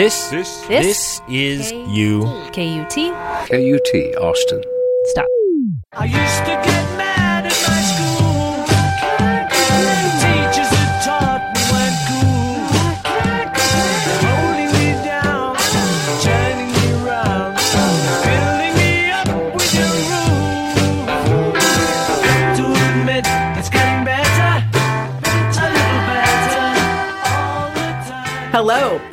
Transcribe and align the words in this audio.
This, 0.00 0.30
this, 0.30 0.66
this, 0.66 1.20
is 1.28 1.72
you. 1.72 2.22
KUT. 2.54 2.94
KUT 3.50 4.16
Austin. 4.16 4.62
Stop. 5.10 5.26
I 5.92 6.06
used 6.06 6.38
to 6.38 6.54
get 6.64 6.96
mad 6.96 7.09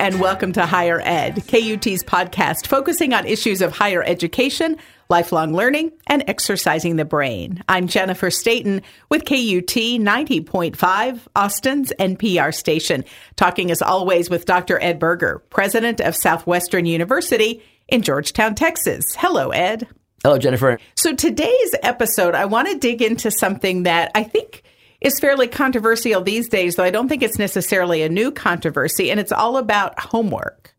and 0.07 0.21
welcome 0.21 0.53
to 0.53 0.65
Higher 0.65 1.01
Ed, 1.03 1.35
KUT's 1.49 2.01
podcast 2.01 2.65
focusing 2.67 3.13
on 3.13 3.25
issues 3.25 3.61
of 3.61 3.73
higher 3.73 4.01
education, 4.01 4.77
lifelong 5.09 5.53
learning, 5.53 5.91
and 6.07 6.23
exercising 6.27 6.95
the 6.95 7.03
brain. 7.03 7.61
I'm 7.67 7.87
Jennifer 7.87 8.31
Stayton 8.31 8.83
with 9.09 9.25
KUT 9.25 9.35
90.5, 9.35 11.19
Austin's 11.35 11.91
NPR 11.99 12.55
station, 12.55 13.03
talking 13.35 13.69
as 13.69 13.81
always 13.81 14.29
with 14.29 14.45
Dr. 14.45 14.81
Ed 14.81 14.97
Burger, 14.97 15.43
president 15.49 15.99
of 15.99 16.15
Southwestern 16.15 16.85
University 16.85 17.61
in 17.89 18.01
Georgetown, 18.01 18.55
Texas. 18.55 19.03
Hello, 19.17 19.49
Ed. 19.49 19.89
Hello, 20.23 20.37
Jennifer. 20.37 20.79
So 20.95 21.15
today's 21.15 21.75
episode, 21.83 22.33
I 22.33 22.45
want 22.45 22.69
to 22.69 22.77
dig 22.77 23.01
into 23.01 23.29
something 23.29 23.83
that 23.83 24.11
I 24.15 24.23
think 24.23 24.63
is 25.01 25.19
fairly 25.19 25.47
controversial 25.47 26.21
these 26.21 26.49
days, 26.49 26.75
though 26.75 26.83
I 26.83 26.89
don't 26.89 27.07
think 27.07 27.23
it's 27.23 27.39
necessarily 27.39 28.01
a 28.01 28.09
new 28.09 28.31
controversy, 28.31 29.11
and 29.11 29.19
it's 29.19 29.31
all 29.31 29.57
about 29.57 29.99
homework. 29.99 30.75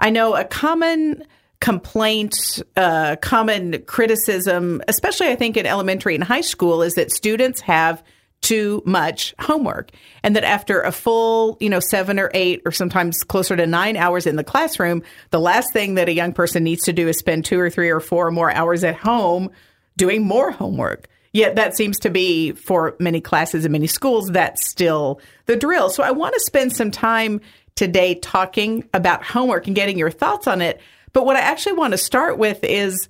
I 0.00 0.10
know 0.10 0.34
a 0.34 0.44
common 0.44 1.24
complaint, 1.60 2.62
uh, 2.76 3.16
common 3.16 3.82
criticism, 3.82 4.80
especially 4.88 5.28
I 5.28 5.36
think 5.36 5.56
in 5.56 5.66
elementary 5.66 6.14
and 6.14 6.22
high 6.22 6.40
school, 6.40 6.82
is 6.82 6.94
that 6.94 7.10
students 7.10 7.60
have 7.62 8.02
too 8.40 8.82
much 8.86 9.34
homework 9.40 9.90
and 10.22 10.36
that 10.36 10.44
after 10.44 10.80
a 10.80 10.92
full, 10.92 11.56
you 11.60 11.68
know, 11.68 11.80
seven 11.80 12.20
or 12.20 12.30
eight 12.34 12.62
or 12.64 12.70
sometimes 12.70 13.24
closer 13.24 13.56
to 13.56 13.66
nine 13.66 13.96
hours 13.96 14.26
in 14.26 14.36
the 14.36 14.44
classroom, 14.44 15.02
the 15.30 15.40
last 15.40 15.72
thing 15.72 15.94
that 15.94 16.08
a 16.08 16.12
young 16.12 16.32
person 16.32 16.62
needs 16.62 16.84
to 16.84 16.92
do 16.92 17.08
is 17.08 17.18
spend 17.18 17.44
two 17.44 17.58
or 17.58 17.68
three 17.68 17.90
or 17.90 17.98
four 17.98 18.30
more 18.30 18.52
hours 18.52 18.84
at 18.84 18.94
home 18.94 19.50
doing 19.96 20.24
more 20.24 20.52
homework. 20.52 21.08
Yet 21.32 21.56
that 21.56 21.76
seems 21.76 21.98
to 22.00 22.10
be 22.10 22.52
for 22.52 22.96
many 22.98 23.20
classes 23.20 23.64
and 23.64 23.72
many 23.72 23.86
schools, 23.86 24.30
that's 24.30 24.68
still 24.68 25.20
the 25.46 25.56
drill. 25.56 25.90
So 25.90 26.02
I 26.02 26.10
want 26.10 26.34
to 26.34 26.40
spend 26.40 26.74
some 26.74 26.90
time 26.90 27.40
today 27.74 28.14
talking 28.16 28.88
about 28.94 29.22
homework 29.22 29.66
and 29.66 29.76
getting 29.76 29.98
your 29.98 30.10
thoughts 30.10 30.46
on 30.46 30.60
it. 30.60 30.80
But 31.12 31.24
what 31.24 31.36
I 31.36 31.40
actually 31.40 31.74
want 31.74 31.92
to 31.92 31.98
start 31.98 32.38
with 32.38 32.64
is 32.64 33.08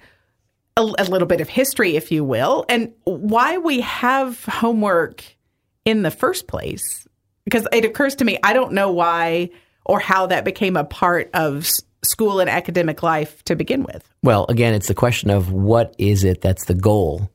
a, 0.76 0.82
a 0.82 1.04
little 1.04 1.26
bit 1.26 1.40
of 1.40 1.48
history, 1.48 1.96
if 1.96 2.12
you 2.12 2.24
will, 2.24 2.64
and 2.68 2.92
why 3.04 3.58
we 3.58 3.80
have 3.80 4.44
homework 4.44 5.24
in 5.84 6.02
the 6.02 6.10
first 6.10 6.48
place. 6.48 7.06
Because 7.44 7.66
it 7.72 7.84
occurs 7.84 8.16
to 8.16 8.24
me, 8.24 8.38
I 8.42 8.52
don't 8.52 8.72
know 8.72 8.92
why 8.92 9.50
or 9.84 9.98
how 9.98 10.26
that 10.26 10.44
became 10.44 10.76
a 10.76 10.84
part 10.84 11.30
of 11.32 11.66
school 12.04 12.40
and 12.40 12.50
academic 12.50 13.02
life 13.02 13.42
to 13.44 13.56
begin 13.56 13.84
with. 13.84 14.08
Well, 14.22 14.44
again, 14.48 14.74
it's 14.74 14.88
the 14.88 14.94
question 14.94 15.30
of 15.30 15.50
what 15.50 15.94
is 15.98 16.24
it 16.24 16.42
that's 16.42 16.66
the 16.66 16.74
goal 16.74 17.30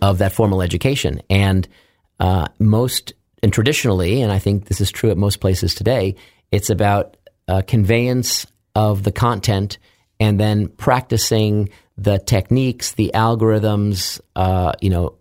of 0.00 0.18
that 0.18 0.32
formal 0.32 0.62
education. 0.62 1.22
And 1.28 1.66
uh, 2.20 2.46
most, 2.58 3.12
and 3.42 3.52
traditionally, 3.52 4.22
and 4.22 4.32
I 4.32 4.38
think 4.38 4.66
this 4.66 4.80
is 4.80 4.90
true 4.90 5.10
at 5.10 5.16
most 5.16 5.40
places 5.40 5.74
today, 5.74 6.14
it's 6.50 6.70
about 6.70 7.16
uh, 7.48 7.62
conveyance 7.66 8.46
of 8.74 9.02
the 9.02 9.12
content 9.12 9.78
and 10.20 10.38
then 10.38 10.68
practicing 10.68 11.68
the 11.96 12.18
techniques, 12.18 12.92
the 12.92 13.10
algorithms, 13.14 14.20
uh, 14.36 14.72
you 14.80 14.90
know, 14.90 15.14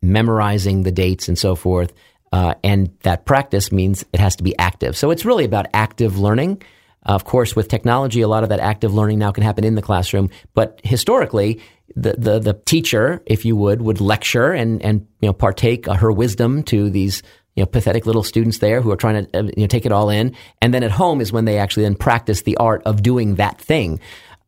memorizing 0.00 0.82
the 0.82 0.92
dates 0.92 1.28
and 1.28 1.38
so 1.38 1.54
forth. 1.54 1.92
Uh, 2.32 2.54
and 2.62 2.90
that 3.02 3.24
practice 3.24 3.72
means 3.72 4.04
it 4.12 4.20
has 4.20 4.36
to 4.36 4.44
be 4.44 4.56
active. 4.58 4.96
So 4.96 5.10
it's 5.10 5.24
really 5.24 5.44
about 5.44 5.66
active 5.72 6.18
learning. 6.18 6.62
Of 7.08 7.24
course, 7.24 7.56
with 7.56 7.68
technology, 7.68 8.20
a 8.20 8.28
lot 8.28 8.42
of 8.42 8.50
that 8.50 8.60
active 8.60 8.92
learning 8.92 9.18
now 9.18 9.32
can 9.32 9.42
happen 9.42 9.64
in 9.64 9.74
the 9.74 9.82
classroom. 9.82 10.28
But 10.52 10.80
historically, 10.84 11.60
the, 11.96 12.14
the, 12.18 12.38
the 12.38 12.52
teacher, 12.52 13.22
if 13.24 13.46
you 13.46 13.56
would, 13.56 13.80
would 13.80 14.00
lecture 14.00 14.52
and, 14.52 14.82
and 14.82 15.06
you 15.20 15.28
know, 15.28 15.32
partake 15.32 15.88
uh, 15.88 15.94
her 15.94 16.12
wisdom 16.12 16.62
to 16.64 16.90
these 16.90 17.22
you 17.56 17.62
know, 17.62 17.66
pathetic 17.66 18.04
little 18.04 18.22
students 18.22 18.58
there 18.58 18.82
who 18.82 18.92
are 18.92 18.96
trying 18.96 19.24
to 19.24 19.38
uh, 19.38 19.42
you 19.42 19.62
know, 19.62 19.66
take 19.66 19.86
it 19.86 19.90
all 19.90 20.10
in. 20.10 20.36
And 20.60 20.72
then 20.72 20.84
at 20.84 20.90
home 20.90 21.22
is 21.22 21.32
when 21.32 21.46
they 21.46 21.58
actually 21.58 21.84
then 21.84 21.96
practice 21.96 22.42
the 22.42 22.58
art 22.58 22.82
of 22.84 23.02
doing 23.02 23.36
that 23.36 23.58
thing. 23.58 24.00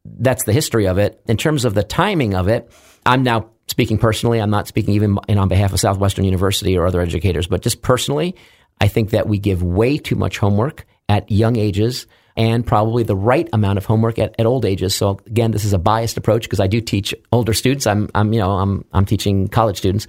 That's 0.04 0.44
the 0.44 0.53
history 0.53 0.87
of 0.87 0.98
it. 0.98 1.21
In 1.27 1.38
terms 1.38 1.65
of 1.65 1.72
the 1.75 1.82
timing 1.82 2.34
of 2.34 2.48
it, 2.48 2.71
I'm 3.06 3.22
now 3.22 3.50
speaking 3.69 3.97
personally. 3.97 4.38
I'm 4.38 4.50
not 4.50 4.69
speaking 4.69 4.94
even 4.94 5.19
on 5.28 5.48
behalf 5.48 5.72
of 5.72 5.81
Southwestern 5.81 6.27
University 6.27 6.77
or 6.77 6.87
other 6.87 7.00
educators, 7.00 7.47
but 7.47 7.62
just 7.62 7.81
personally, 7.81 8.37
I 8.81 8.88
think 8.88 9.10
that 9.10 9.27
we 9.27 9.38
give 9.38 9.62
way 9.62 9.97
too 9.97 10.16
much 10.16 10.37
homework 10.37 10.87
at 11.09 11.31
young 11.31 11.56
ages 11.56 12.06
and 12.36 12.66
probably 12.66 13.02
the 13.02 13.16
right 13.16 13.48
amount 13.52 13.78
of 13.78 13.84
homework 13.84 14.18
at, 14.18 14.34
at 14.38 14.46
old 14.46 14.64
ages. 14.64 14.94
So 14.94 15.20
again, 15.26 15.50
this 15.50 15.64
is 15.64 15.72
a 15.72 15.78
biased 15.78 16.16
approach 16.16 16.42
because 16.42 16.60
I 16.60 16.66
do 16.66 16.80
teach 16.80 17.14
older 17.32 17.52
students. 17.52 17.86
I'm, 17.86 18.08
I'm, 18.14 18.32
you 18.32 18.41
know, 18.41 18.52
I'm, 18.52 18.84
I'm 18.92 19.04
teaching 19.04 19.48
college 19.48 19.78
students, 19.78 20.06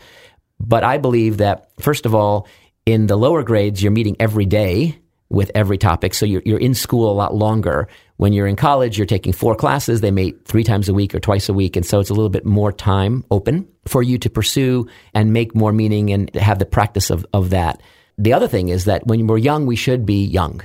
but 0.60 0.84
I 0.84 0.98
believe 0.98 1.38
that 1.38 1.72
first 1.80 2.06
of 2.06 2.16
all, 2.16 2.48
in 2.86 3.08
the 3.08 3.16
lower 3.16 3.44
grades, 3.44 3.82
you're 3.82 3.92
meeting 3.92 4.16
every 4.20 4.46
day 4.46 4.98
with 5.30 5.50
every 5.56 5.78
topic. 5.78 6.14
So 6.14 6.26
you're, 6.26 6.42
you're 6.46 6.60
in 6.60 6.74
school 6.74 7.10
a 7.10 7.16
lot 7.16 7.34
longer. 7.34 7.88
When 8.18 8.34
you're 8.34 8.48
in 8.48 8.58
college, 8.58 8.98
you're 8.98 9.08
taking 9.08 9.34
four 9.34 9.56
classes. 9.56 10.02
They 10.02 10.12
meet 10.12 10.46
three 10.46 10.64
times 10.64 10.90
a 10.90 10.94
week 10.94 11.16
or 11.16 11.20
twice 11.20 11.48
a 11.48 11.54
week. 11.54 11.76
And 11.76 11.86
so 11.86 12.00
it's 12.00 12.10
a 12.10 12.14
little 12.14 12.30
bit 12.30 12.46
more 12.46 12.72
time 12.72 13.24
open 13.32 13.68
for 13.86 14.04
you 14.04 14.18
to 14.20 14.30
pursue 14.30 14.88
and 15.14 15.32
make 15.32 15.56
more 15.56 15.72
meaning 15.72 16.12
and 16.12 16.34
have 16.36 16.60
the 16.60 16.66
practice 16.66 17.10
of, 17.10 17.26
of 17.34 17.52
that. 17.52 17.82
The 18.18 18.34
other 18.34 18.48
thing 18.48 18.70
is 18.70 18.86
that 18.86 19.08
when 19.08 19.26
we're 19.26 19.38
young, 19.38 19.66
we 19.66 19.76
should 19.76 20.06
be 20.06 20.26
young. 20.26 20.62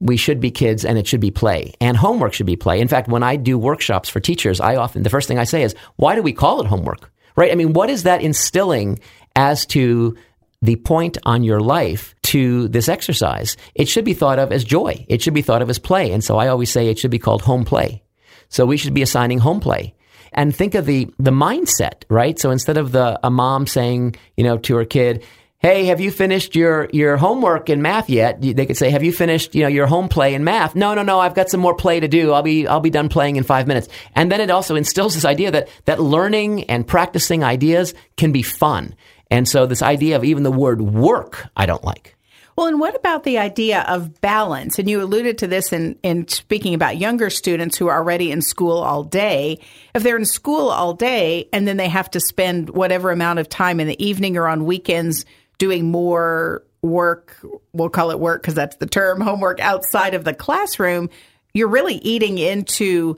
We 0.00 0.16
should 0.16 0.40
be 0.40 0.50
kids 0.50 0.84
and 0.84 0.98
it 0.98 1.06
should 1.06 1.20
be 1.20 1.30
play. 1.30 1.72
And 1.80 1.96
homework 1.96 2.34
should 2.34 2.46
be 2.46 2.56
play. 2.56 2.80
In 2.80 2.88
fact, 2.88 3.08
when 3.08 3.22
I 3.22 3.36
do 3.36 3.58
workshops 3.58 4.08
for 4.08 4.20
teachers, 4.20 4.60
I 4.60 4.76
often, 4.76 5.02
the 5.02 5.10
first 5.10 5.28
thing 5.28 5.38
I 5.38 5.44
say 5.44 5.62
is, 5.62 5.74
why 5.96 6.14
do 6.14 6.22
we 6.22 6.32
call 6.32 6.60
it 6.60 6.66
homework? 6.66 7.10
Right? 7.36 7.52
I 7.52 7.54
mean, 7.54 7.72
what 7.72 7.90
is 7.90 8.04
that 8.04 8.22
instilling 8.22 8.98
as 9.34 9.66
to 9.66 10.16
the 10.62 10.76
point 10.76 11.18
on 11.24 11.42
your 11.42 11.60
life 11.60 12.14
to 12.24 12.68
this 12.68 12.88
exercise? 12.88 13.56
It 13.74 13.88
should 13.88 14.04
be 14.04 14.14
thought 14.14 14.38
of 14.38 14.52
as 14.52 14.64
joy. 14.64 15.04
It 15.08 15.22
should 15.22 15.34
be 15.34 15.42
thought 15.42 15.62
of 15.62 15.70
as 15.70 15.78
play. 15.78 16.12
And 16.12 16.22
so 16.22 16.38
I 16.38 16.48
always 16.48 16.70
say 16.70 16.88
it 16.88 16.98
should 16.98 17.10
be 17.10 17.18
called 17.18 17.42
home 17.42 17.64
play. 17.64 18.02
So 18.48 18.66
we 18.66 18.76
should 18.76 18.94
be 18.94 19.02
assigning 19.02 19.38
home 19.38 19.60
play. 19.60 19.94
And 20.32 20.54
think 20.54 20.74
of 20.74 20.86
the, 20.86 21.08
the 21.18 21.30
mindset, 21.30 22.02
right? 22.08 22.38
So 22.38 22.50
instead 22.50 22.76
of 22.76 22.92
the, 22.92 23.18
a 23.24 23.30
mom 23.30 23.66
saying, 23.66 24.16
you 24.36 24.44
know, 24.44 24.58
to 24.58 24.76
her 24.76 24.84
kid, 24.84 25.24
Hey, 25.64 25.86
have 25.86 25.98
you 25.98 26.10
finished 26.10 26.54
your, 26.54 26.90
your 26.92 27.16
homework 27.16 27.70
in 27.70 27.80
math 27.80 28.10
yet? 28.10 28.42
They 28.42 28.66
could 28.66 28.76
say, 28.76 28.90
have 28.90 29.02
you 29.02 29.14
finished, 29.14 29.54
you 29.54 29.62
know, 29.62 29.68
your 29.68 29.86
home 29.86 30.10
play 30.10 30.34
in 30.34 30.44
math? 30.44 30.74
No, 30.74 30.92
no, 30.92 31.02
no. 31.02 31.20
I've 31.20 31.32
got 31.34 31.48
some 31.48 31.60
more 31.60 31.74
play 31.74 32.00
to 32.00 32.06
do. 32.06 32.34
I'll 32.34 32.42
be, 32.42 32.66
I'll 32.66 32.80
be 32.80 32.90
done 32.90 33.08
playing 33.08 33.36
in 33.36 33.44
five 33.44 33.66
minutes. 33.66 33.88
And 34.14 34.30
then 34.30 34.42
it 34.42 34.50
also 34.50 34.76
instills 34.76 35.14
this 35.14 35.24
idea 35.24 35.50
that, 35.52 35.70
that 35.86 36.02
learning 36.02 36.64
and 36.64 36.86
practicing 36.86 37.42
ideas 37.42 37.94
can 38.18 38.30
be 38.30 38.42
fun. 38.42 38.94
And 39.30 39.48
so 39.48 39.64
this 39.64 39.80
idea 39.80 40.16
of 40.16 40.24
even 40.24 40.42
the 40.42 40.50
word 40.50 40.82
work, 40.82 41.46
I 41.56 41.64
don't 41.64 41.82
like. 41.82 42.14
Well, 42.56 42.66
and 42.66 42.78
what 42.78 42.94
about 42.94 43.24
the 43.24 43.38
idea 43.38 43.86
of 43.88 44.20
balance? 44.20 44.78
And 44.78 44.88
you 44.88 45.02
alluded 45.02 45.38
to 45.38 45.46
this 45.46 45.72
in, 45.72 45.98
in 46.02 46.28
speaking 46.28 46.74
about 46.74 46.98
younger 46.98 47.30
students 47.30 47.78
who 47.78 47.88
are 47.88 47.96
already 47.96 48.30
in 48.30 48.42
school 48.42 48.82
all 48.82 49.02
day. 49.02 49.60
If 49.94 50.02
they're 50.02 50.18
in 50.18 50.26
school 50.26 50.68
all 50.68 50.92
day 50.92 51.48
and 51.54 51.66
then 51.66 51.78
they 51.78 51.88
have 51.88 52.10
to 52.10 52.20
spend 52.20 52.68
whatever 52.68 53.10
amount 53.10 53.38
of 53.38 53.48
time 53.48 53.80
in 53.80 53.88
the 53.88 54.04
evening 54.04 54.36
or 54.36 54.46
on 54.46 54.66
weekends 54.66 55.24
doing 55.58 55.90
more 55.90 56.64
work, 56.82 57.36
we'll 57.72 57.88
call 57.88 58.10
it 58.10 58.20
work 58.20 58.42
because 58.42 58.54
that's 58.54 58.76
the 58.76 58.86
term, 58.86 59.20
homework 59.20 59.60
outside 59.60 60.14
of 60.14 60.24
the 60.24 60.34
classroom, 60.34 61.08
you're 61.52 61.68
really 61.68 61.96
eating 61.96 62.38
into 62.38 63.16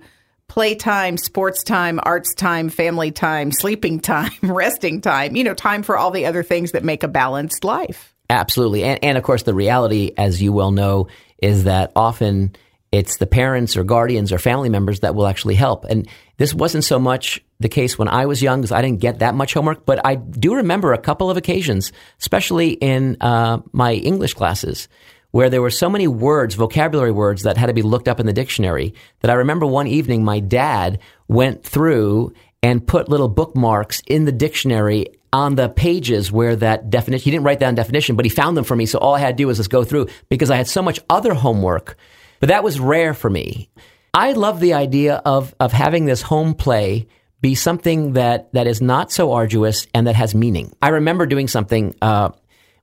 playtime, 0.48 1.16
sports 1.16 1.62
time, 1.64 1.98
arts 2.04 2.34
time, 2.34 2.68
family 2.68 3.10
time, 3.10 3.50
sleeping 3.50 3.98
time, 4.00 4.30
resting 4.42 5.00
time, 5.00 5.34
you 5.34 5.42
know, 5.42 5.54
time 5.54 5.82
for 5.82 5.96
all 5.96 6.10
the 6.10 6.26
other 6.26 6.42
things 6.42 6.72
that 6.72 6.84
make 6.84 7.02
a 7.02 7.08
balanced 7.08 7.64
life. 7.64 8.14
Absolutely. 8.30 8.84
And, 8.84 9.02
and 9.02 9.18
of 9.18 9.24
course, 9.24 9.42
the 9.44 9.54
reality, 9.54 10.12
as 10.16 10.42
you 10.42 10.52
well 10.52 10.70
know, 10.70 11.08
is 11.38 11.64
that 11.64 11.92
often 11.94 12.54
it's 12.92 13.18
the 13.18 13.26
parents 13.26 13.76
or 13.76 13.84
guardians 13.84 14.32
or 14.32 14.38
family 14.38 14.68
members 14.68 15.00
that 15.00 15.14
will 15.14 15.26
actually 15.26 15.54
help. 15.54 15.84
And 15.84 16.08
this 16.36 16.54
wasn't 16.54 16.84
so 16.84 16.98
much 16.98 17.42
the 17.58 17.68
case 17.68 17.98
when 17.98 18.08
I 18.08 18.26
was 18.26 18.42
young 18.42 18.60
because 18.60 18.72
I 18.72 18.82
didn't 18.82 19.00
get 19.00 19.18
that 19.18 19.34
much 19.34 19.54
homework, 19.54 19.84
but 19.86 20.04
I 20.04 20.16
do 20.16 20.56
remember 20.56 20.92
a 20.92 20.98
couple 20.98 21.30
of 21.30 21.36
occasions, 21.36 21.92
especially 22.20 22.70
in 22.70 23.16
uh, 23.20 23.60
my 23.72 23.94
English 23.94 24.34
classes, 24.34 24.88
where 25.30 25.50
there 25.50 25.62
were 25.62 25.70
so 25.70 25.90
many 25.90 26.06
words, 26.06 26.54
vocabulary 26.54 27.12
words 27.12 27.42
that 27.42 27.56
had 27.56 27.66
to 27.66 27.74
be 27.74 27.82
looked 27.82 28.08
up 28.08 28.20
in 28.20 28.26
the 28.26 28.32
dictionary 28.32 28.94
that 29.20 29.30
I 29.30 29.34
remember 29.34 29.66
one 29.66 29.86
evening 29.86 30.24
my 30.24 30.40
dad 30.40 31.00
went 31.28 31.64
through 31.64 32.32
and 32.62 32.86
put 32.86 33.08
little 33.08 33.28
bookmarks 33.28 34.02
in 34.06 34.24
the 34.24 34.32
dictionary 34.32 35.06
on 35.32 35.54
the 35.54 35.68
pages 35.68 36.32
where 36.32 36.56
that 36.56 36.88
definition, 36.88 37.24
he 37.24 37.30
didn't 37.30 37.44
write 37.44 37.60
down 37.60 37.74
definition, 37.74 38.16
but 38.16 38.24
he 38.24 38.30
found 38.30 38.56
them 38.56 38.64
for 38.64 38.74
me. 38.74 38.86
So 38.86 38.98
all 38.98 39.14
I 39.14 39.18
had 39.18 39.36
to 39.36 39.42
do 39.42 39.46
was 39.46 39.58
just 39.58 39.70
go 39.70 39.84
through 39.84 40.08
because 40.30 40.50
I 40.50 40.56
had 40.56 40.66
so 40.68 40.80
much 40.80 41.00
other 41.10 41.34
homework 41.34 41.96
But 42.40 42.48
that 42.48 42.64
was 42.64 42.80
rare 42.80 43.14
for 43.14 43.30
me. 43.30 43.68
I 44.12 44.32
love 44.32 44.60
the 44.60 44.74
idea 44.74 45.16
of 45.24 45.54
of 45.60 45.72
having 45.72 46.06
this 46.06 46.22
home 46.22 46.54
play 46.54 47.06
be 47.40 47.54
something 47.54 48.14
that 48.14 48.52
that 48.54 48.66
is 48.66 48.80
not 48.80 49.12
so 49.12 49.32
arduous 49.32 49.86
and 49.92 50.06
that 50.06 50.16
has 50.16 50.34
meaning. 50.34 50.74
I 50.80 50.88
remember 50.88 51.26
doing 51.26 51.48
something 51.48 51.94
uh, 52.00 52.30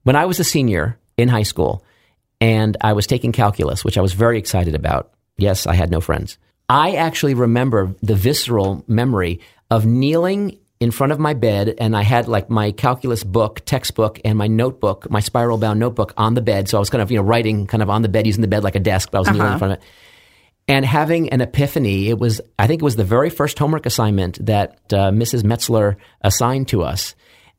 when 0.04 0.16
I 0.16 0.26
was 0.26 0.40
a 0.40 0.44
senior 0.44 1.00
in 1.18 1.30
high 1.30 1.44
school, 1.44 1.84
and 2.40 2.78
I 2.82 2.94
was 2.94 3.08
taking 3.08 3.32
calculus, 3.32 3.84
which 3.84 3.98
I 3.98 4.02
was 4.02 4.14
very 4.14 4.38
excited 4.38 4.76
about. 4.76 5.12
Yes, 5.38 5.66
I 5.66 5.74
had 5.74 5.90
no 5.90 6.02
friends. 6.02 6.38
I 6.70 6.96
actually 6.96 7.34
remember 7.34 7.96
the 8.02 8.16
visceral 8.16 8.84
memory 8.88 9.42
of 9.70 9.86
kneeling 9.86 10.60
in 10.84 10.92
front 10.92 11.12
of 11.12 11.20
my 11.20 11.34
bed, 11.34 11.76
and 11.80 11.96
I 11.96 12.04
had 12.04 12.28
like 12.28 12.50
my 12.50 12.72
calculus 12.72 13.24
book, 13.24 13.62
textbook, 13.66 14.20
and 14.24 14.38
my 14.38 14.48
notebook, 14.48 15.10
my 15.10 15.22
spiral 15.22 15.58
bound 15.58 15.80
notebook 15.80 16.14
on 16.18 16.34
the 16.34 16.42
bed. 16.42 16.70
So 16.70 16.78
I 16.78 16.80
was 16.80 16.90
kind 16.90 17.02
of 17.02 17.10
you 17.10 17.18
know 17.18 17.24
writing 17.24 17.66
kind 17.66 17.82
of 17.82 17.90
on 17.90 18.02
the 18.02 18.10
bed, 18.10 18.28
using 18.28 18.42
the 18.42 18.48
bed 18.48 18.64
like 18.64 18.76
a 18.76 18.80
desk, 18.80 19.10
but 19.12 19.18
I 19.18 19.22
was 19.22 19.32
kneeling 19.32 19.54
in 19.54 19.60
front 19.60 19.74
of 19.74 19.80
it 19.80 19.86
and 20.68 20.86
having 20.86 21.30
an 21.30 21.42
epiphany. 21.42 22.10
It 22.10 22.18
was, 22.18 22.42
I 22.58 22.68
think 22.68 22.82
it 22.82 22.86
was 22.86 22.96
the 22.96 23.04
very 23.04 23.30
first 23.30 23.60
homework 23.60 23.86
assignment 23.86 24.46
that 24.46 24.80
uh, 24.92 25.12
Mrs. 25.12 25.44
Metzler 25.44 25.98
assigned 26.22 26.70
to 26.70 26.84
us. 26.84 27.16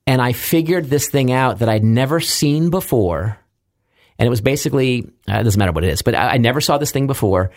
And 0.06 0.20
I 0.20 0.32
figured 0.32 0.87
this 0.87 1.09
thing 1.09 1.32
out 1.32 1.59
that 1.59 1.69
I'd 1.69 1.85
never 1.85 2.20
seen 2.20 2.70
before. 2.70 3.38
And 4.19 4.27
it 4.27 4.31
was 4.31 4.41
basically, 4.41 5.11
uh, 5.29 5.38
it 5.38 5.44
doesn't 5.44 5.59
matter 5.59 5.73
what 5.73 5.85
it 5.85 5.91
is, 5.91 6.03
but 6.03 6.15
I, 6.15 6.31
I 6.31 6.37
never 6.38 6.61
saw 6.61 6.79
this 6.79 6.93
thing 6.93 7.06
before. 7.06 7.50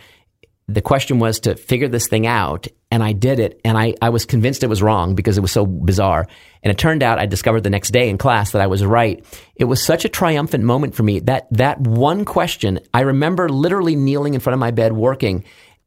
The 0.70 0.82
question 0.82 1.20
was 1.20 1.40
to 1.42 1.56
figure 1.56 1.88
this 1.88 2.10
thing 2.10 2.28
out, 2.28 2.68
and 2.92 3.02
I 3.02 3.14
did 3.14 3.40
it, 3.40 3.62
and 3.64 3.78
I, 3.78 3.94
I 4.02 4.10
was 4.10 4.26
convinced 4.26 4.64
it 4.64 4.68
was 4.68 4.84
wrong 4.84 5.16
because 5.16 5.38
it 5.38 5.42
was 5.42 5.52
so 5.54 5.66
bizarre. 5.66 6.28
And 6.62 6.72
it 6.72 6.78
turned 6.78 7.04
out 7.04 7.20
I 7.20 7.26
discovered 7.26 7.62
the 7.62 7.70
next 7.70 7.92
day 7.92 8.10
in 8.10 8.18
class 8.18 8.52
that 8.52 8.62
I 8.62 8.68
was 8.68 8.84
right. 8.84 9.24
It 9.56 9.64
was 9.64 9.82
such 9.82 10.04
a 10.04 10.10
triumphant 10.10 10.66
moment 10.66 10.94
for 10.94 11.04
me. 11.04 11.20
That 11.20 11.48
that 11.52 11.80
one 11.80 12.26
question, 12.26 12.82
I 12.94 13.02
remember 13.02 13.48
literally 13.48 13.96
kneeling 13.96 14.34
in 14.34 14.42
front 14.42 14.56
of 14.56 14.60
my 14.60 14.72
bed 14.72 14.92
working, 14.92 15.46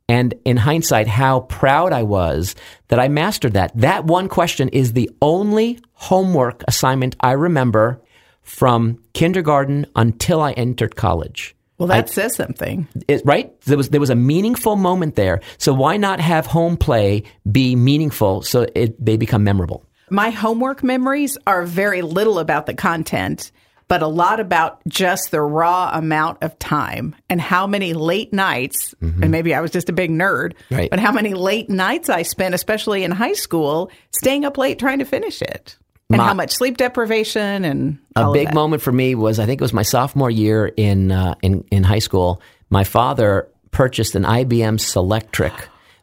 and 0.09 0.33
in 0.47 0.57
hindsight, 0.57 1.09
how 1.09 1.41
proud 1.41 1.93
I 1.93 2.05
was 2.05 2.55
that 2.89 2.99
I 2.99 3.09
mastered 3.09 3.53
that. 3.53 3.73
That 3.75 4.07
one 4.07 4.29
question 4.29 4.71
is 4.71 4.95
the 4.95 5.11
only 5.21 5.79
homework 5.93 6.65
assignment 6.67 7.17
I 7.21 7.33
remember 7.33 8.01
from 8.41 8.99
kindergarten 9.13 9.87
until 9.95 10.41
I 10.41 10.53
entered 10.53 10.97
college. 10.97 11.55
Well, 11.81 11.89
that 11.89 12.11
says 12.11 12.37
something. 12.37 12.87
It, 13.09 13.23
right? 13.25 13.59
There 13.63 13.79
was 13.79 13.89
there 13.89 14.01
was 14.01 14.11
a 14.11 14.15
meaningful 14.15 14.77
moment 14.77 15.17
there. 15.17 15.41
So 15.57 15.73
why 15.73 15.97
not 15.97 16.21
have 16.21 16.45
home 16.45 16.77
play 16.77 17.23
be 17.51 17.75
meaningful 17.75 18.43
so 18.43 18.67
it, 18.75 19.03
they 19.03 19.17
become 19.17 19.43
memorable? 19.45 19.83
My 20.11 20.29
homework 20.29 20.83
memories 20.83 21.39
are 21.47 21.65
very 21.65 22.03
little 22.03 22.39
about 22.39 22.67
the 22.67 22.75
content, 22.75 23.51
but 23.89 24.03
a 24.03 24.07
lot 24.07 24.41
about 24.41 24.81
just 24.89 25.31
the 25.31 25.41
raw 25.41 25.91
amount 25.95 26.43
of 26.43 26.59
time 26.59 27.17
and 27.31 27.41
how 27.41 27.67
many 27.67 27.95
late 27.95 28.33
nights, 28.33 28.95
mm-hmm. 29.03 29.23
and 29.23 29.33
maybe 29.33 29.55
I 29.55 29.61
was 29.61 29.71
just 29.71 29.89
a 29.89 29.93
big 29.93 30.11
nerd, 30.11 30.53
Right. 30.71 30.91
but 30.91 30.99
how 30.99 31.13
many 31.13 31.33
late 31.33 31.71
nights 31.71 32.09
I 32.11 32.23
spent, 32.23 32.55
especially 32.55 33.05
in 33.05 33.11
high 33.11 33.33
school, 33.33 33.91
staying 34.15 34.45
up 34.45 34.59
late 34.59 34.79
trying 34.79 34.99
to 34.99 35.05
finish 35.07 35.41
it. 35.41 35.79
And 36.11 36.19
My- 36.19 36.27
how 36.27 36.35
much 36.35 36.53
sleep 36.53 36.77
deprivation 36.77 37.65
and 37.65 37.99
a 38.17 38.33
big 38.33 38.53
moment 38.53 38.83
for 38.83 38.91
me 38.91 39.15
was 39.15 39.39
I 39.39 39.47
think 39.47 39.61
it 39.61 39.65
was 39.65 39.73
my 39.73 39.83
sophomore 39.83 40.31
year 40.31 40.67
in 40.67 41.13
uh, 41.13 41.37
in 41.41 41.65
in 41.71 41.85
high 41.85 42.01
school. 42.01 42.43
My 42.69 42.83
father 42.83 43.49
purchased 43.71 44.17
an 44.17 44.25
IBM 44.25 44.79
Selectric, 44.79 45.53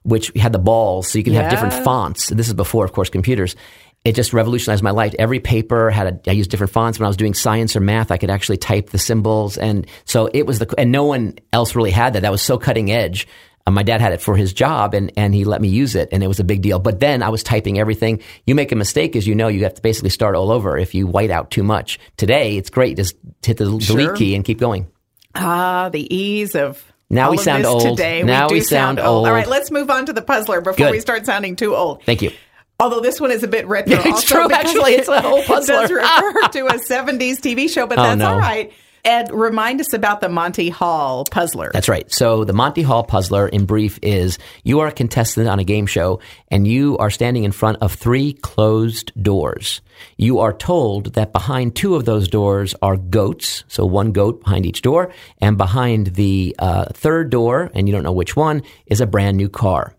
which 0.04 0.32
had 0.38 0.54
the 0.54 0.60
balls, 0.60 1.12
so 1.12 1.18
you 1.18 1.26
can 1.26 1.34
have 1.34 1.52
different 1.52 1.74
fonts. 1.84 2.30
This 2.30 2.48
is 2.48 2.54
before, 2.54 2.86
of 2.86 2.94
course, 2.94 3.10
computers. 3.10 3.58
It 4.06 4.16
just 4.16 4.32
revolutionized 4.32 4.82
my 4.82 4.92
life. 4.92 5.14
Every 5.20 5.42
paper 5.42 5.90
had 5.90 6.08
a, 6.08 6.30
I 6.30 6.34
used 6.34 6.50
different 6.50 6.72
fonts. 6.72 6.98
When 6.98 7.06
I 7.06 7.10
was 7.10 7.18
doing 7.18 7.34
science 7.34 7.76
or 7.76 7.82
math, 7.82 8.10
I 8.10 8.18
could 8.18 8.30
actually 8.30 8.58
type 8.58 8.90
the 8.90 8.98
symbols, 9.00 9.58
and 9.58 9.86
so 10.06 10.30
it 10.34 10.46
was 10.46 10.60
the 10.60 10.74
and 10.78 10.90
no 10.90 11.04
one 11.04 11.36
else 11.52 11.76
really 11.76 11.92
had 11.92 12.14
that. 12.14 12.22
That 12.22 12.32
was 12.32 12.42
so 12.42 12.58
cutting 12.58 12.90
edge. 12.90 13.28
Uh, 13.68 13.72
my 13.72 13.84
dad 13.84 14.00
had 14.00 14.14
it 14.14 14.22
for 14.22 14.36
his 14.38 14.54
job, 14.54 14.94
and, 14.94 15.12
and 15.18 15.36
he 15.36 15.44
let 15.44 15.60
me 15.62 15.68
use 15.68 15.94
it, 15.94 16.08
and 16.14 16.24
it 16.24 16.28
was 16.28 16.40
a 16.40 16.44
big 16.46 16.62
deal. 16.62 16.80
But 16.80 17.02
then 17.02 17.22
I 17.22 17.28
was 17.30 17.44
typing 17.44 17.78
everything. 17.78 18.22
You 18.46 18.56
make 18.56 18.72
a 18.72 18.76
mistake, 18.76 19.16
as 19.18 19.28
you 19.28 19.36
know, 19.36 19.50
you 19.50 19.64
have 19.64 19.74
to 19.76 19.82
basically 19.82 20.10
start 20.10 20.36
all 20.36 20.52
over 20.52 20.78
if 20.78 20.96
you 20.96 21.06
white 21.06 21.30
out 21.32 21.52
too 21.52 21.64
much. 21.64 22.00
Today, 22.16 22.56
it's 22.58 22.70
great. 22.70 22.96
Just 22.96 23.16
hit 23.46 23.58
the 23.58 23.66
delete 23.66 23.84
Sure. 23.84 24.16
key 24.16 24.36
and 24.36 24.46
keep 24.46 24.58
going. 24.60 24.88
Ah, 25.36 25.90
the 25.90 26.16
ease 26.16 26.56
of 26.56 26.82
Now 27.10 27.26
all 27.26 27.32
we 27.32 27.38
of 27.38 27.44
sound 27.44 27.64
this 27.66 27.70
old. 27.72 27.98
Today. 27.98 28.24
Now 28.24 28.48
we, 28.48 28.56
we 28.56 28.60
sound, 28.62 28.98
sound 28.98 29.00
old. 29.00 29.08
All 29.08 29.16
old. 29.26 29.28
right, 29.36 29.48
let's 29.48 29.70
move 29.70 29.90
on 29.92 30.06
to 30.08 30.14
the 30.14 30.22
puzzler 30.22 30.62
before 30.62 30.88
Good. 30.88 30.92
we 30.94 31.00
start 31.00 31.26
sounding 31.26 31.56
too 31.58 31.76
old. 31.76 32.04
Thank 32.04 32.22
you. 32.22 32.32
Although 32.80 33.02
this 33.02 33.20
one 33.20 33.32
is 33.32 33.44
a 33.44 33.48
bit 33.48 33.68
retro. 33.68 33.96
It's 33.98 34.06
also 34.08 34.36
true, 34.48 34.52
actually. 34.52 34.94
It's 34.94 35.08
a 35.10 35.22
whole 35.22 35.40
It 35.40 35.46
puzzler. 35.48 35.76
does 35.88 35.92
refer 35.92 36.48
to 36.54 36.66
a 36.68 36.74
70s 36.80 37.40
TV 37.42 37.70
show, 37.70 37.86
but 37.86 38.00
Oh, 38.00 38.04
that's 38.04 38.20
no. 38.20 38.30
all 38.30 38.40
right. 38.40 38.72
Ed, 39.08 39.32
remind 39.32 39.80
us 39.80 39.94
about 39.94 40.20
the 40.20 40.28
Monty 40.28 40.68
Hall 40.68 41.24
puzzler. 41.32 41.72
That's 41.72 41.88
right. 41.88 42.12
So 42.12 42.44
the 42.44 42.52
Monty 42.52 42.82
Hall 42.82 43.06
puzzler, 43.06 43.48
in 43.48 43.66
brief, 43.66 43.98
is 44.02 44.38
you 44.66 44.82
are 44.82 44.88
a 44.88 44.92
contestant 44.92 45.48
on 45.48 45.60
a 45.60 45.64
game 45.64 45.86
show 45.86 46.20
and 46.52 46.68
you 46.68 46.98
are 46.98 47.10
standing 47.10 47.46
in 47.46 47.54
front 47.54 47.78
of 47.80 47.94
three 47.94 48.34
closed 48.34 49.14
doors. 49.24 49.80
You 50.18 50.40
are 50.40 50.52
told 50.52 51.14
that 51.14 51.32
behind 51.32 51.74
two 51.74 51.96
of 51.96 52.04
those 52.04 52.28
doors 52.28 52.76
are 52.82 52.98
goats, 52.98 53.64
so 53.70 53.86
one 53.86 54.12
goat 54.12 54.44
behind 54.44 54.66
each 54.66 54.82
door, 54.82 55.14
and 55.40 55.58
behind 55.58 56.08
the 56.08 56.54
uh, 56.60 56.88
third 56.92 57.30
door, 57.30 57.72
and 57.74 57.88
you 57.88 57.94
don't 57.94 58.04
know 58.04 58.12
which 58.12 58.36
one, 58.36 58.62
is 58.88 59.00
a 59.00 59.08
brand 59.08 59.38
new 59.38 59.48
car. 59.48 59.96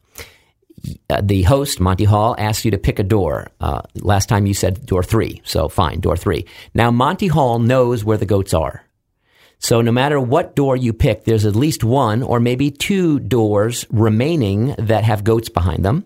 Uh, 1.08 1.22
the 1.22 1.44
host, 1.44 1.80
Monty 1.80 2.04
Hall, 2.04 2.36
asks 2.38 2.66
you 2.66 2.72
to 2.72 2.78
pick 2.78 2.98
a 2.98 3.04
door. 3.04 3.48
Uh, 3.58 3.80
last 3.94 4.28
time 4.28 4.44
you 4.44 4.52
said 4.52 4.84
door 4.84 5.02
three, 5.02 5.40
so 5.44 5.70
fine, 5.70 6.00
door 6.00 6.16
three. 6.18 6.44
Now 6.74 6.90
Monty 6.90 7.28
Hall 7.28 7.58
knows 7.58 8.04
where 8.04 8.18
the 8.18 8.26
goats 8.26 8.52
are. 8.52 8.84
So 9.58 9.80
no 9.80 9.90
matter 9.92 10.20
what 10.20 10.54
door 10.54 10.76
you 10.76 10.92
pick, 10.92 11.24
there's 11.24 11.44
at 11.44 11.56
least 11.56 11.82
one 11.84 12.22
or 12.22 12.38
maybe 12.40 12.70
two 12.70 13.18
doors 13.18 13.84
remaining 13.90 14.74
that 14.78 15.04
have 15.04 15.24
goats 15.24 15.48
behind 15.48 15.84
them. 15.84 16.04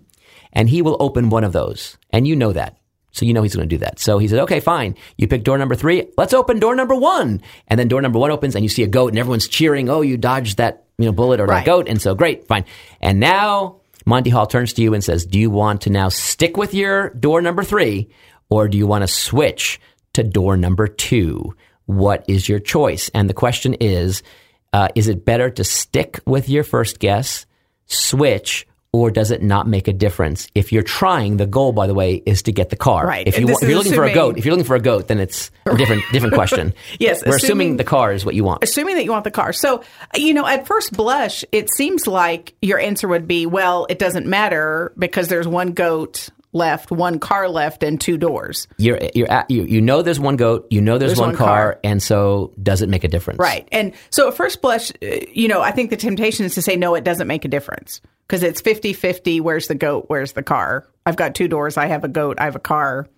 And 0.52 0.68
he 0.68 0.82
will 0.82 0.96
open 1.00 1.30
one 1.30 1.44
of 1.44 1.52
those. 1.52 1.96
And 2.10 2.26
you 2.26 2.36
know 2.36 2.52
that. 2.52 2.78
So 3.12 3.26
you 3.26 3.34
know 3.34 3.42
he's 3.42 3.54
going 3.54 3.68
to 3.68 3.74
do 3.74 3.80
that. 3.84 3.98
So 3.98 4.16
he 4.18 4.26
said, 4.26 4.38
okay, 4.40 4.60
fine. 4.60 4.96
You 5.18 5.28
pick 5.28 5.44
door 5.44 5.58
number 5.58 5.74
three. 5.74 6.08
Let's 6.16 6.32
open 6.32 6.60
door 6.60 6.74
number 6.74 6.94
one. 6.94 7.42
And 7.68 7.78
then 7.78 7.88
door 7.88 8.00
number 8.00 8.18
one 8.18 8.30
opens 8.30 8.54
and 8.54 8.64
you 8.64 8.70
see 8.70 8.82
a 8.84 8.88
goat 8.88 9.08
and 9.08 9.18
everyone's 9.18 9.48
cheering. 9.48 9.90
Oh, 9.90 10.00
you 10.00 10.16
dodged 10.16 10.56
that, 10.56 10.84
you 10.96 11.04
know, 11.04 11.12
bullet 11.12 11.38
or 11.40 11.44
Right. 11.44 11.58
that 11.64 11.66
goat. 11.66 11.88
And 11.88 12.00
so 12.00 12.14
great, 12.14 12.46
fine. 12.46 12.64
And 13.02 13.20
now 13.20 13.80
Monty 14.06 14.30
Hall 14.30 14.46
turns 14.46 14.72
to 14.74 14.82
you 14.82 14.94
and 14.94 15.04
says, 15.04 15.26
do 15.26 15.38
you 15.38 15.50
want 15.50 15.82
to 15.82 15.90
now 15.90 16.08
stick 16.08 16.56
with 16.56 16.72
your 16.72 17.10
door 17.10 17.42
number 17.42 17.62
three 17.62 18.08
or 18.48 18.66
do 18.66 18.78
you 18.78 18.86
want 18.86 19.02
to 19.02 19.08
switch 19.08 19.78
to 20.14 20.22
door 20.22 20.56
number 20.56 20.86
two? 20.86 21.54
What 21.86 22.24
is 22.28 22.48
your 22.48 22.58
choice? 22.58 23.10
And 23.14 23.28
the 23.28 23.34
question 23.34 23.74
is, 23.74 24.22
uh, 24.72 24.88
is 24.94 25.08
it 25.08 25.24
better 25.24 25.50
to 25.50 25.64
stick 25.64 26.20
with 26.26 26.48
your 26.48 26.64
first 26.64 26.98
guess, 26.98 27.46
switch, 27.86 28.66
or 28.94 29.10
does 29.10 29.30
it 29.30 29.42
not 29.42 29.66
make 29.66 29.88
a 29.88 29.92
difference? 29.92 30.48
If 30.54 30.70
you're 30.70 30.82
trying, 30.82 31.38
the 31.38 31.46
goal, 31.46 31.72
by 31.72 31.86
the 31.86 31.94
way, 31.94 32.22
is 32.26 32.42
to 32.42 32.52
get 32.52 32.68
the 32.68 32.76
car. 32.76 33.06
Right. 33.06 33.26
If, 33.26 33.38
you 33.38 33.46
want, 33.46 33.62
if 33.62 33.68
you're 33.68 33.78
looking 33.78 33.94
for 33.94 34.04
a 34.04 34.12
goat, 34.12 34.36
if 34.36 34.44
you're 34.44 34.52
looking 34.52 34.66
for 34.66 34.76
a 34.76 34.80
goat, 34.80 35.08
then 35.08 35.18
it's 35.18 35.50
a 35.64 35.76
different 35.76 36.02
different 36.12 36.34
question. 36.34 36.74
Yes, 36.98 37.22
we're 37.24 37.36
assuming- 37.36 37.44
assuming 37.44 37.76
the 37.78 37.84
car 37.84 38.12
is 38.12 38.24
what 38.24 38.34
you 38.34 38.44
want. 38.44 38.62
Assuming 38.62 38.96
that 38.96 39.04
you 39.04 39.10
want 39.10 39.24
the 39.24 39.30
car. 39.30 39.52
So, 39.52 39.82
you 40.14 40.34
know, 40.34 40.46
at 40.46 40.66
first 40.66 40.92
blush, 40.92 41.42
it 41.52 41.68
seems 41.74 42.06
like 42.06 42.54
your 42.60 42.78
answer 42.78 43.08
would 43.08 43.26
be, 43.26 43.46
well, 43.46 43.86
it 43.88 43.98
doesn't 43.98 44.26
matter 44.26 44.92
because 44.98 45.28
there's 45.28 45.48
one 45.48 45.72
goat 45.72 46.28
left, 46.52 46.90
one 46.90 47.18
car 47.18 47.48
left, 47.48 47.82
and 47.82 48.00
two 48.00 48.16
doors. 48.16 48.68
You're 48.76 49.00
you're 49.14 49.30
at, 49.30 49.50
you 49.50 49.64
you 49.64 49.80
know 49.80 50.02
there's 50.02 50.20
one 50.20 50.36
goat, 50.36 50.66
you 50.70 50.80
know 50.80 50.98
there's, 50.98 51.10
There's 51.12 51.20
one, 51.20 51.30
one 51.30 51.36
car, 51.36 51.72
car. 51.74 51.80
and 51.84 52.02
so 52.02 52.52
does 52.62 52.82
it 52.82 52.88
make 52.88 53.04
a 53.04 53.08
difference? 53.08 53.38
Right. 53.38 53.68
And 53.72 53.92
so 54.10 54.28
at 54.28 54.34
first 54.34 54.60
blush, 54.62 54.90
uh, 55.02 55.06
you 55.32 55.48
know, 55.48 55.60
I 55.60 55.70
think 55.70 55.90
the 55.90 55.96
temptation 55.96 56.44
is 56.44 56.54
to 56.54 56.62
say, 56.62 56.76
no, 56.76 56.94
it 56.94 57.04
doesn't 57.04 57.26
make 57.26 57.44
a 57.44 57.48
difference 57.48 58.00
because 58.28 58.42
it's 58.42 58.60
50 58.60 58.92
50. 58.92 59.40
Where's 59.40 59.68
the 59.68 59.74
goat? 59.74 60.04
Where's 60.08 60.32
the 60.32 60.42
car? 60.42 60.86
I've 61.06 61.16
got 61.16 61.34
two 61.34 61.48
doors. 61.48 61.76
I 61.76 61.86
have 61.86 62.04
a 62.04 62.08
goat. 62.08 62.38
I 62.38 62.44
have 62.44 62.56
a 62.56 62.60
car. 62.60 63.08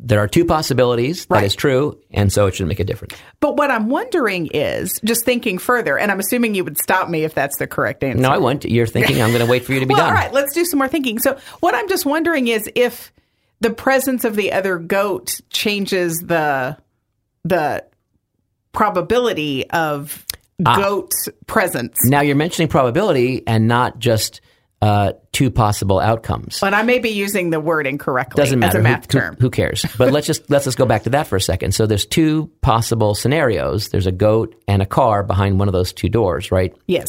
There 0.00 0.18
are 0.18 0.26
two 0.26 0.44
possibilities. 0.44 1.26
That 1.26 1.34
Right. 1.36 1.44
is 1.44 1.54
true, 1.54 1.98
and 2.12 2.32
so 2.32 2.46
it 2.46 2.54
should 2.56 2.66
make 2.66 2.80
a 2.80 2.84
difference. 2.84 3.14
But 3.40 3.56
what 3.56 3.70
I'm 3.70 3.88
wondering 3.88 4.48
is 4.52 5.00
just 5.04 5.24
thinking 5.24 5.58
further, 5.58 5.96
and 5.96 6.10
I'm 6.10 6.18
assuming 6.18 6.54
you 6.56 6.64
would 6.64 6.78
stop 6.78 7.08
me 7.08 7.22
if 7.24 7.32
that's 7.34 7.56
the 7.58 7.66
correct 7.68 8.02
answer. 8.02 8.20
No, 8.20 8.30
I 8.30 8.38
won't. 8.38 8.64
You're 8.64 8.86
thinking 8.88 9.22
I'm 9.22 9.30
going 9.30 9.44
to 9.44 9.50
wait 9.50 9.64
for 9.64 9.72
you 9.72 9.80
to 9.80 9.86
be 9.86 9.94
well, 9.94 10.02
done. 10.04 10.08
all 10.16 10.20
right, 10.20 10.32
let's 10.32 10.52
do 10.52 10.64
some 10.64 10.78
more 10.78 10.88
thinking. 10.88 11.18
So, 11.20 11.38
what 11.60 11.74
I'm 11.76 11.88
just 11.88 12.04
wondering 12.04 12.48
is 12.48 12.68
if 12.74 13.12
the 13.60 13.70
presence 13.70 14.24
of 14.24 14.34
the 14.36 14.52
other 14.52 14.78
goat 14.78 15.40
changes 15.50 16.16
the 16.18 16.76
the 17.44 17.84
probability 18.72 19.68
of 19.70 20.24
Ah. 20.66 20.76
goat 20.76 21.10
presence. 21.46 21.96
Now 22.04 22.20
you're 22.20 22.36
mentioning 22.36 22.68
probability 22.68 23.42
and 23.46 23.66
not 23.68 23.98
just 23.98 24.40
uh, 24.82 25.12
two 25.32 25.50
possible 25.50 25.98
outcomes. 25.98 26.60
But 26.60 26.74
I 26.74 26.82
may 26.82 26.98
be 26.98 27.10
using 27.10 27.50
the 27.50 27.60
word 27.60 27.86
incorrectly 27.86 28.42
Doesn't 28.42 28.58
matter. 28.58 28.70
as 28.70 28.74
a 28.74 28.78
Who- 28.78 28.82
math 28.82 29.12
who, 29.12 29.18
term. 29.18 29.36
Who 29.40 29.50
cares? 29.50 29.84
But 29.96 30.12
let's 30.12 30.26
just 30.26 30.50
let's 30.50 30.64
just 30.66 30.76
go 30.78 30.84
back 30.86 31.04
to 31.04 31.10
that 31.10 31.26
for 31.26 31.36
a 31.36 31.40
second. 31.40 31.72
So 31.74 31.86
there's 31.86 32.04
two 32.06 32.50
possible 32.60 33.14
scenarios. 33.14 33.88
There's 33.88 34.06
a 34.06 34.12
goat 34.12 34.54
and 34.68 34.82
a 34.82 34.86
car 34.86 35.22
behind 35.22 35.58
one 35.58 35.68
of 35.68 35.72
those 35.72 35.92
two 35.92 36.08
doors, 36.08 36.50
right? 36.52 36.74
yes. 36.86 37.06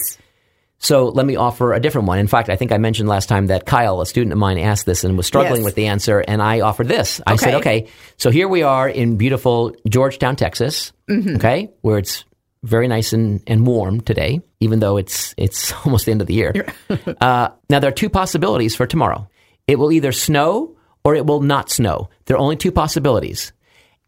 So 0.77 1.07
let 1.07 1.25
me 1.25 1.38
offer 1.38 1.74
a 1.74 1.79
different 1.79 2.05
one. 2.07 2.19
In 2.19 2.27
fact, 2.27 2.50
I 2.50 2.57
think 2.57 2.74
I 2.74 2.77
mentioned 2.77 3.07
last 3.07 3.27
time 3.29 3.48
that 3.48 3.65
Kyle, 3.65 4.01
a 4.01 4.05
student 4.05 4.34
of 4.34 4.38
mine, 4.38 4.60
asked 4.60 4.86
this 4.86 5.05
and 5.05 5.15
was 5.15 5.25
struggling 5.25 5.62
Yes. 5.62 5.65
with 5.65 5.75
the 5.75 5.88
answer, 5.88 6.19
and 6.19 6.41
I 6.41 6.60
offered 6.60 6.89
this. 6.89 7.22
I 7.25 7.38
said, 7.38 7.55
Okay. 7.55 7.79
okay, 7.84 7.91
so 8.17 8.29
here 8.29 8.48
we 8.50 8.62
are 8.62 8.88
in 8.88 9.15
beautiful 9.15 9.74
Georgetown, 9.88 10.36
Texas, 10.36 10.91
Mm-hmm. 11.10 11.38
okay, 11.38 11.72
where 11.81 11.98
it's 11.98 12.25
very 12.62 12.88
nice 12.89 13.13
and, 13.13 13.41
and 13.48 13.65
warm 13.65 14.01
today, 14.01 14.41
even 14.65 14.79
though 14.79 14.98
it's 14.98 15.34
it's 15.38 15.72
almost 15.86 16.05
the 16.05 16.12
end 16.12 16.22
of 16.22 16.27
the 16.27 16.34
year. 16.34 16.53
uh, 17.22 17.50
now 17.69 17.79
there 17.79 17.89
are 17.89 17.93
two 17.93 18.10
possibilities 18.10 18.75
for 18.75 18.86
tomorrow. 18.86 19.27
It 19.67 19.79
will 19.79 19.91
either 19.91 20.12
snow 20.12 20.75
or 21.03 21.15
it 21.15 21.25
will 21.25 21.41
not 21.41 21.69
snow. 21.69 22.10
There 22.25 22.36
are 22.36 22.39
only 22.39 22.57
two 22.57 22.72
possibilities, 22.72 23.53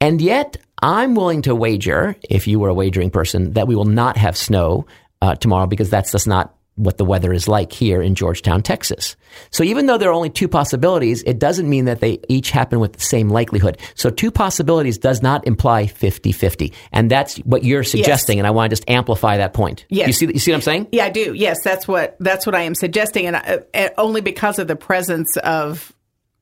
and 0.01 0.21
yet 0.21 0.57
I'm 0.81 1.15
willing 1.15 1.43
to 1.43 1.55
wager, 1.55 2.15
if 2.29 2.47
you 2.47 2.59
were 2.59 2.69
a 2.69 2.73
wagering 2.73 3.09
person, 3.09 3.53
that 3.53 3.67
we 3.67 3.75
will 3.75 3.85
not 3.85 4.17
have 4.17 4.35
snow 4.35 4.85
uh, 5.21 5.35
tomorrow 5.35 5.67
because 5.67 5.89
that's 5.89 6.11
just 6.11 6.27
not 6.27 6.53
what 6.77 6.98
the 6.98 7.05
weather 7.05 7.34
is 7.34 7.48
like 7.48 7.72
here 7.72 8.01
in 8.01 8.15
Georgetown, 8.15 8.62
Texas. 8.62 9.15
So 9.51 9.63
even 9.63 9.88
though 9.88 9.98
there 9.98 10.10
are 10.10 10.13
only 10.13 10.29
two 10.29 10.48
possibilities, 10.48 11.24
it 11.24 11.39
doesn't 11.39 11.69
mean 11.69 11.86
that 11.86 12.00
they 12.00 12.19
each 12.29 12.51
happen 12.51 12.79
with 12.79 12.93
the 12.93 13.01
same 13.01 13.29
likelihood. 13.29 13.77
So 13.96 14.10
two 14.10 14.31
possibilities 14.31 14.98
does 14.98 15.22
not 15.22 15.46
imply 15.46 15.86
50-50. 15.86 16.74
And 16.91 17.12
that's 17.12 17.38
what 17.38 17.63
you're 17.63 17.84
suggesting. 17.84 18.39
And 18.39 18.48
I 18.48 18.51
want 18.51 18.69
to 18.69 18.75
just 18.75 18.89
amplify 18.89 19.38
that 19.38 19.53
point. 19.53 19.86
Yes. 19.89 20.07
You 20.07 20.13
see, 20.13 20.25
you 20.27 20.39
see 20.39 20.51
what 20.51 20.57
I'm 20.57 20.62
saying? 20.62 20.88
Yeah, 20.91 21.05
I 21.05 21.10
do. 21.10 21.34
Yes, 21.34 21.57
that's 21.63 21.88
what 21.88 22.15
that's 22.19 22.46
what 22.46 22.55
I 22.55 22.62
am 22.62 22.75
suggesting, 22.75 23.25
and 23.25 23.36
I, 23.36 23.60
uh, 23.74 23.89
only 23.98 24.22
because 24.22 24.60
of 24.60 24.67
the 24.67 24.75
presence 24.75 25.36
of 25.38 25.93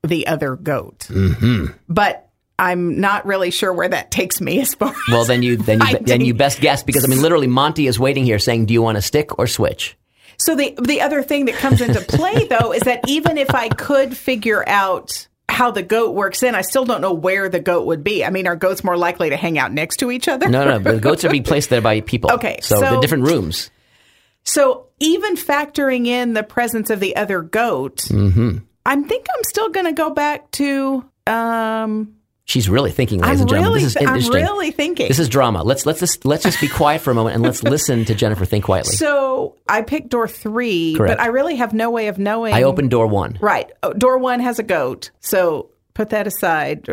the 0.04 0.27
other 0.27 0.56
goat. 0.56 1.08
Mm-hmm. 1.10 1.68
But 1.89 2.30
I'm 2.58 3.00
not 3.00 3.25
really 3.25 3.51
sure 3.51 3.74
where 3.74 3.89
that 3.89 4.12
takes 4.12 4.39
me 4.39 4.62
as 4.62 4.74
far. 4.75 4.94
Well, 5.10 5.25
then 5.25 5.44
you, 5.44 5.58
then 5.58 5.82
you, 5.89 6.00
then 6.00 6.22
you 6.22 6.34
best 6.34 6.62
guess 6.62 6.84
because 6.84 7.04
I 7.04 7.08
mean, 7.08 7.22
literally 7.22 7.48
Monty 7.48 7.88
is 7.88 8.00
waiting 8.00 8.24
here 8.24 8.39
saying, 8.39 8.68
do 8.68 8.74
you 8.74 8.82
want 8.82 8.98
to 8.98 9.01
stick 9.01 9.38
or 9.39 9.48
switch? 9.48 9.98
So 10.38 10.56
the 10.56 10.75
the 10.82 11.01
other 11.01 11.24
thing 11.24 11.46
that 11.46 11.56
comes 11.56 11.82
into 11.82 12.01
play 12.01 12.46
though 12.50 12.74
is 12.74 12.82
that 12.84 13.01
even 13.08 13.38
if 13.38 13.54
I 13.54 13.70
could 13.70 14.15
figure 14.15 14.68
out 14.68 15.27
how 15.48 15.72
the 15.72 15.84
goat 15.84 16.15
works 16.15 16.44
in, 16.44 16.56
I 16.56 16.62
still 16.62 16.86
don't 16.86 17.01
know 17.01 17.13
where 17.13 17.48
the 17.50 17.60
goat 17.60 17.86
would 17.86 18.04
be. 18.04 18.25
I 18.25 18.30
mean, 18.30 18.48
are 18.48 18.56
goats 18.56 18.84
more 18.84 18.98
likely 18.98 19.30
to 19.30 19.38
hang 19.38 19.58
out 19.58 19.72
next 19.72 19.98
to 19.98 20.12
each 20.12 20.27
other? 20.27 20.50
No, 20.50 20.65
no, 20.65 20.80
but 20.80 20.96
the 20.96 21.00
goats 21.00 21.24
are 21.24 21.30
being 21.30 21.44
placed 21.51 21.70
there 21.70 21.82
by 21.82 22.01
people. 22.01 22.32
Okay, 22.34 22.60
So, 22.62 22.75
so- 22.77 22.96
the 22.96 23.00
different 23.01 23.24
rooms. 23.25 23.70
So 24.44 24.88
even 25.00 25.36
factoring 25.36 26.06
in 26.08 26.34
the 26.34 26.44
presence 26.44 26.89
of 26.89 27.00
the 27.00 27.15
other 27.15 27.42
goat, 27.42 27.98
Mm-hmm. 28.10 28.58
I 28.86 28.96
think 29.01 29.25
I'm 29.36 29.44
still 29.46 29.70
going 29.70 29.88
to 29.88 29.94
go 29.94 30.12
back 30.12 30.51
to. 30.51 31.04
Um, 31.25 32.15
She's 32.48 32.70
really 32.70 32.92
thinking, 32.92 33.22
ladies 33.22 33.38
I'm 33.38 33.42
and 33.42 33.50
gentlemen. 33.50 33.72
really, 33.74 33.84
this 33.86 33.96
is 33.96 34.30
I'm 34.30 34.34
really 34.34 34.70
thinking. 34.72 35.08
This 35.08 35.18
is 35.18 35.30
drama. 35.30 35.64
Let's 35.64 35.86
let's 35.88 36.00
just 36.00 36.25
let's 36.25 36.44
just 36.44 36.62
be 36.62 36.68
quiet 36.68 37.02
for 37.02 37.10
a 37.10 37.16
moment 37.16 37.34
and 37.36 37.44
let's 37.44 37.64
listen 37.75 38.06
to 38.06 38.14
Jennifer 38.14 38.46
think 38.46 38.66
quietly. 38.66 38.96
so 38.96 39.56
I 39.68 39.82
picked 39.82 40.10
door 40.10 40.28
three, 40.28 40.94
Correct. 40.96 41.18
but 41.18 41.24
I 41.24 41.28
really 41.28 41.56
have 41.56 41.74
no 41.74 41.90
way 41.90 42.08
of 42.08 42.20
knowing. 42.20 42.54
I 42.54 42.62
opened 42.62 42.92
door 42.92 43.08
one. 43.08 43.40
Right. 43.42 43.72
Oh, 43.82 43.94
Door 43.94 44.20
one 44.20 44.40
has 44.42 44.60
a 44.60 44.64
goat. 44.64 45.10
So 45.22 45.72
put 45.96 46.10
that 46.12 46.28
aside. 46.28 46.88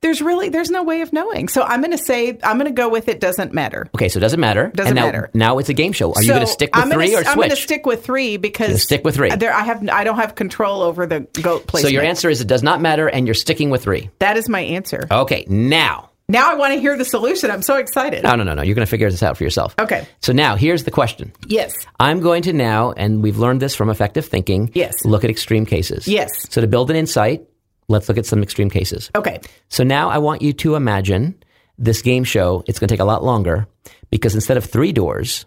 There's 0.00 0.22
really 0.22 0.48
there's 0.48 0.70
no 0.70 0.82
way 0.82 1.00
of 1.00 1.12
knowing. 1.12 1.48
So 1.48 1.62
I'm 1.62 1.80
going 1.80 1.96
to 1.96 1.98
say 2.02 2.38
I'm 2.42 2.58
going 2.58 2.70
to 2.70 2.74
go 2.74 2.88
with 2.88 3.08
it 3.08 3.20
doesn't 3.20 3.52
matter. 3.52 3.88
Okay, 3.94 4.08
so 4.08 4.18
it 4.18 4.20
doesn't 4.20 4.40
matter. 4.40 4.70
Doesn't 4.74 4.90
and 4.90 4.96
now, 4.96 5.06
matter. 5.06 5.30
Now 5.34 5.58
it's 5.58 5.68
a 5.68 5.74
game 5.74 5.92
show. 5.92 6.12
Are 6.12 6.22
you 6.22 6.28
going 6.28 6.40
to 6.40 6.46
stick 6.46 6.74
with 6.74 6.84
gonna- 6.84 6.94
3 6.94 7.14
or 7.14 7.18
I'm 7.18 7.36
going 7.36 7.50
to 7.50 7.56
switch? 7.56 7.64
stick 7.64 7.86
with 7.86 8.04
three 8.04 8.36
because 8.36 8.82
stick 8.82 9.04
with 9.04 9.14
three. 9.16 9.30
There, 9.30 9.52
I 9.52 9.62
have 9.62 9.88
I 9.88 10.04
don't 10.04 10.16
have 10.16 10.34
control 10.34 10.82
over 10.82 11.06
the 11.06 11.20
goat 11.42 11.70
so 11.76 11.88
your 11.88 12.02
answer 12.02 12.30
is 12.30 12.40
it 12.40 12.46
does 12.46 12.62
not 12.62 12.80
matter, 12.80 13.08
and 13.08 13.26
you're 13.26 13.34
sticking 13.34 13.70
with 13.70 13.82
three. 13.82 14.10
That 14.20 14.36
is 14.36 14.48
my 14.48 14.60
answer. 14.60 15.06
Okay, 15.10 15.44
now. 15.48 16.10
Now 16.30 16.50
I 16.50 16.56
want 16.56 16.74
to 16.74 16.80
hear 16.80 16.96
the 16.96 17.06
solution. 17.06 17.50
I'm 17.50 17.62
so 17.62 17.76
excited. 17.76 18.22
No, 18.22 18.34
no, 18.34 18.44
no, 18.44 18.52
no. 18.52 18.62
You're 18.62 18.74
going 18.74 18.86
to 18.86 18.90
figure 18.90 19.10
this 19.10 19.22
out 19.22 19.38
for 19.38 19.44
yourself. 19.44 19.74
Okay. 19.78 20.06
So 20.20 20.34
now 20.34 20.56
here's 20.56 20.84
the 20.84 20.90
question. 20.90 21.32
Yes. 21.46 21.74
I'm 21.98 22.20
going 22.20 22.42
to 22.42 22.52
now, 22.52 22.92
and 22.92 23.22
we've 23.22 23.38
learned 23.38 23.62
this 23.62 23.74
from 23.74 23.88
effective 23.88 24.26
thinking. 24.26 24.70
Yes. 24.74 24.92
Look 25.06 25.24
at 25.24 25.30
extreme 25.30 25.64
cases. 25.64 26.06
Yes. 26.06 26.28
So 26.50 26.60
to 26.60 26.66
build 26.66 26.90
an 26.90 26.96
insight, 26.96 27.46
let's 27.88 28.08
look 28.08 28.18
at 28.18 28.26
some 28.26 28.42
extreme 28.42 28.70
cases. 28.70 29.10
Okay. 29.14 29.40
So 29.68 29.84
now 29.84 30.10
I 30.10 30.18
want 30.18 30.42
you 30.42 30.52
to 30.54 30.74
imagine 30.74 31.42
this 31.78 32.02
game 32.02 32.24
show. 32.24 32.62
It's 32.66 32.78
going 32.78 32.88
to 32.88 32.92
take 32.92 33.00
a 33.00 33.04
lot 33.04 33.24
longer 33.24 33.66
because 34.10 34.34
instead 34.34 34.56
of 34.56 34.64
three 34.64 34.92
doors, 34.92 35.46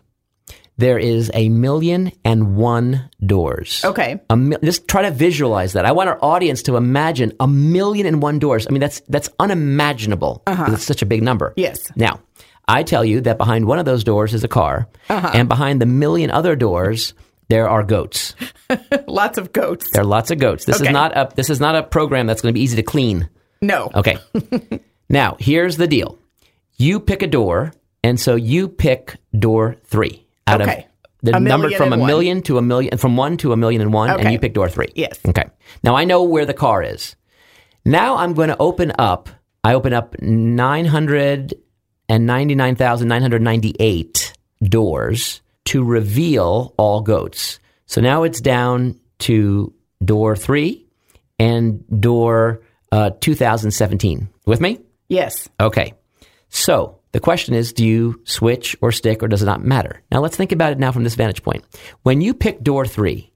there 0.78 0.98
is 0.98 1.30
a 1.34 1.50
million 1.50 2.12
and 2.26 2.56
one 2.56 3.10
doors. 3.24 3.84
Okay. 3.86 4.20
Mi- 4.36 4.58
just 4.64 4.88
try 4.88 5.04
to 5.04 5.12
visualize 5.12 5.74
that. 5.74 5.86
I 5.86 5.92
want 5.92 6.10
our 6.10 6.18
audience 6.24 6.64
to 6.64 6.76
imagine 6.76 7.34
a 7.40 7.48
million 7.48 8.08
and 8.08 8.22
one 8.22 8.40
doors. 8.40 8.66
I 8.68 8.72
mean, 8.72 8.80
that's 8.80 9.02
that's 9.02 9.30
unimaginable. 9.40 10.42
because 10.46 10.60
uh-huh. 10.60 10.74
It's 10.74 10.84
such 10.84 11.02
a 11.02 11.06
big 11.06 11.22
number. 11.22 11.54
Yes. 11.56 11.92
Now, 11.96 12.22
I 12.68 12.84
tell 12.84 13.06
you 13.06 13.22
that 13.22 13.38
behind 13.38 13.66
one 13.66 13.80
of 13.80 13.86
those 13.86 14.04
doors 14.04 14.34
is 14.34 14.44
a 14.44 14.48
car, 14.48 14.88
uh-huh. 15.10 15.32
and 15.34 15.50
behind 15.50 15.82
the 15.82 15.86
million 15.86 16.32
other 16.32 16.56
doors 16.56 17.14
there 17.52 17.68
are 17.70 17.84
goats. 17.84 18.34
Lots 19.08 19.38
of 19.38 19.52
goats. 19.52 19.92
There 19.92 20.02
are 20.02 20.06
lots 20.06 20.32
of 20.32 20.40
goats. 20.40 20.64
This 20.66 20.78
Okay. 20.78 20.88
is 20.90 20.94
not 20.94 21.12
a 21.18 21.30
this 21.36 21.50
is 21.50 21.60
not 21.60 21.76
a 21.76 21.84
program 21.84 22.26
that's 22.26 22.42
going 22.42 22.54
to 22.54 22.58
be 22.58 22.64
easy 22.64 22.78
to 22.78 22.84
clean. 22.84 23.30
No. 23.62 23.92
Okay. 23.94 24.18
now, 25.10 25.36
here's 25.40 25.76
the 25.76 25.88
deal. 25.88 26.18
You 26.78 27.00
pick 27.02 27.22
a 27.22 27.28
door, 27.28 27.74
and 28.04 28.18
so 28.20 28.36
you 28.36 28.70
pick 28.70 29.18
door 29.38 29.76
three 29.86 30.26
out 30.48 30.62
Okay. 30.62 30.88
of 31.24 31.32
the 31.34 31.40
number 31.40 31.70
from 31.72 31.92
a 31.94 31.98
one. 31.98 32.08
million 32.08 32.42
to 32.44 32.58
a 32.58 32.62
million, 32.62 32.98
from 32.98 33.18
one 33.18 33.36
to 33.38 33.52
a 33.54 33.58
million 33.58 33.82
and 33.82 33.92
one, 33.94 34.10
and 34.10 34.22
Okay. 34.22 34.32
you 34.32 34.40
pick 34.40 34.54
door 34.54 34.70
three. 34.70 34.88
Yes. 34.96 35.20
Okay. 35.28 35.46
Now 35.84 35.96
I 35.96 36.06
know 36.06 36.24
where 36.24 36.46
the 36.46 36.54
car 36.56 36.82
is. 36.82 37.16
Now 37.86 38.16
I'm 38.18 38.34
going 38.34 38.50
to 38.50 38.58
open 38.60 38.94
up. 38.98 39.30
I 39.64 39.74
open 39.76 39.92
up 39.94 40.16
nine 40.22 40.86
hundred 40.86 41.54
and 42.08 42.26
ninety 42.26 42.56
nine 42.56 42.76
thousand 42.76 43.10
nine 43.10 43.22
hundred 43.22 43.42
ninety 43.42 43.76
eight 43.80 44.34
doors 44.64 45.42
to 45.66 45.84
reveal 45.84 46.74
all 46.78 47.02
goats. 47.02 47.60
So 47.86 48.02
now 48.02 48.24
it's 48.24 48.42
down 48.42 49.00
to 49.20 49.74
door 50.04 50.36
three 50.36 50.86
and 51.40 51.84
door 52.00 52.62
uh, 52.92 53.12
2017. 53.20 54.30
With 54.46 54.62
me? 54.62 54.80
Yes. 55.08 55.50
Okay. 55.60 55.94
So 56.50 57.00
the 57.12 57.20
question 57.20 57.54
is 57.54 57.74
do 57.74 57.86
you 57.86 58.22
switch 58.26 58.76
or 58.82 58.92
stick 58.92 59.22
or 59.24 59.28
does 59.28 59.42
it 59.42 59.46
not 59.46 59.64
matter? 59.64 60.02
Now 60.12 60.22
let's 60.22 60.38
think 60.38 60.52
about 60.52 60.72
it 60.72 60.80
now 60.80 60.92
from 60.92 61.04
this 61.04 61.16
vantage 61.16 61.44
point. 61.44 61.64
When 62.04 62.22
you 62.22 62.34
pick 62.34 62.62
door 62.62 62.86
3 62.86 63.32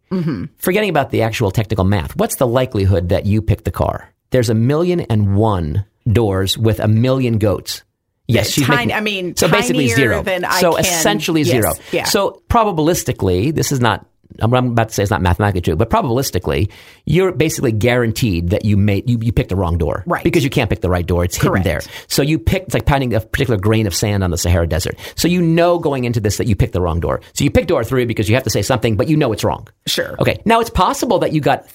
forgetting 0.57 0.89
about 0.89 1.09
the 1.11 1.23
actual 1.23 1.51
technical 1.51 1.83
math, 1.85 2.15
what's 2.15 2.35
the 2.35 2.47
likelihood 2.47 3.09
that 3.09 3.25
you 3.25 3.41
pick 3.41 3.63
the 3.63 3.71
car? 3.71 4.13
There's 4.31 4.49
a 4.49 4.55
million 4.55 5.01
and 5.01 5.35
one 5.35 5.85
doors 6.11 6.57
with 6.57 6.79
a 6.79 6.87
million 6.87 7.37
goats. 7.37 7.83
Yes, 8.27 8.49
she's 8.49 8.65
Tiny- 8.65 8.87
making- 8.87 8.93
I 8.97 9.01
mean, 9.01 9.35
so 9.35 9.47
basically 9.47 9.87
zero. 9.89 10.23
than 10.23 10.45
I 10.45 10.59
so 10.59 10.73
can- 10.73 10.85
essentially 10.85 11.41
yes, 11.41 11.49
zero. 11.51 11.73
yeah. 11.91 12.03
So 12.05 12.41
probabilistically, 12.49 13.53
this 13.53 13.71
is 13.71 13.79
not. 13.79 14.05
I'm 14.41 14.51
about 14.53 14.89
to 14.89 14.93
say 14.95 15.03
it's 15.03 15.11
not 15.11 15.21
mathematically 15.21 15.61
true, 15.61 15.75
but 15.77 15.89
probabilistically, 15.89 16.69
you're 17.05 17.31
basically 17.31 17.71
guaranteed 17.71 18.49
that 18.49 18.65
you 18.65 18.75
made 18.75 19.07
you, 19.09 19.17
you 19.21 19.31
picked 19.31 19.49
the 19.49 19.55
wrong 19.55 19.77
door, 19.77 20.03
Right. 20.07 20.23
Because 20.23 20.43
you 20.43 20.49
can't 20.49 20.69
pick 20.69 20.81
the 20.81 20.89
right 20.89 21.05
door; 21.05 21.23
it's 21.23 21.37
Correct. 21.37 21.63
hidden 21.65 21.79
there. 21.81 21.93
So 22.07 22.21
you 22.23 22.39
pick. 22.39 22.63
It's 22.63 22.73
like 22.73 22.85
pounding 22.85 23.13
a 23.13 23.21
particular 23.21 23.57
grain 23.59 23.85
of 23.87 23.93
sand 23.95 24.23
on 24.23 24.31
the 24.31 24.37
Sahara 24.37 24.67
Desert. 24.67 24.97
So 25.15 25.27
you 25.27 25.41
know 25.41 25.77
going 25.77 26.03
into 26.05 26.19
this 26.19 26.37
that 26.37 26.47
you 26.47 26.55
picked 26.55 26.73
the 26.73 26.81
wrong 26.81 26.99
door. 26.99 27.21
So 27.33 27.43
you 27.43 27.51
pick 27.51 27.67
door 27.67 27.83
three 27.83 28.05
because 28.05 28.27
you 28.27 28.35
have 28.35 28.43
to 28.43 28.49
say 28.49 28.63
something, 28.63 28.97
but 28.97 29.07
you 29.07 29.15
know 29.15 29.31
it's 29.31 29.43
wrong. 29.43 29.67
Sure. 29.85 30.15
Okay. 30.19 30.41
Now 30.43 30.59
it's 30.59 30.71
possible 30.71 31.19
that 31.19 31.31
you 31.31 31.39
got 31.39 31.69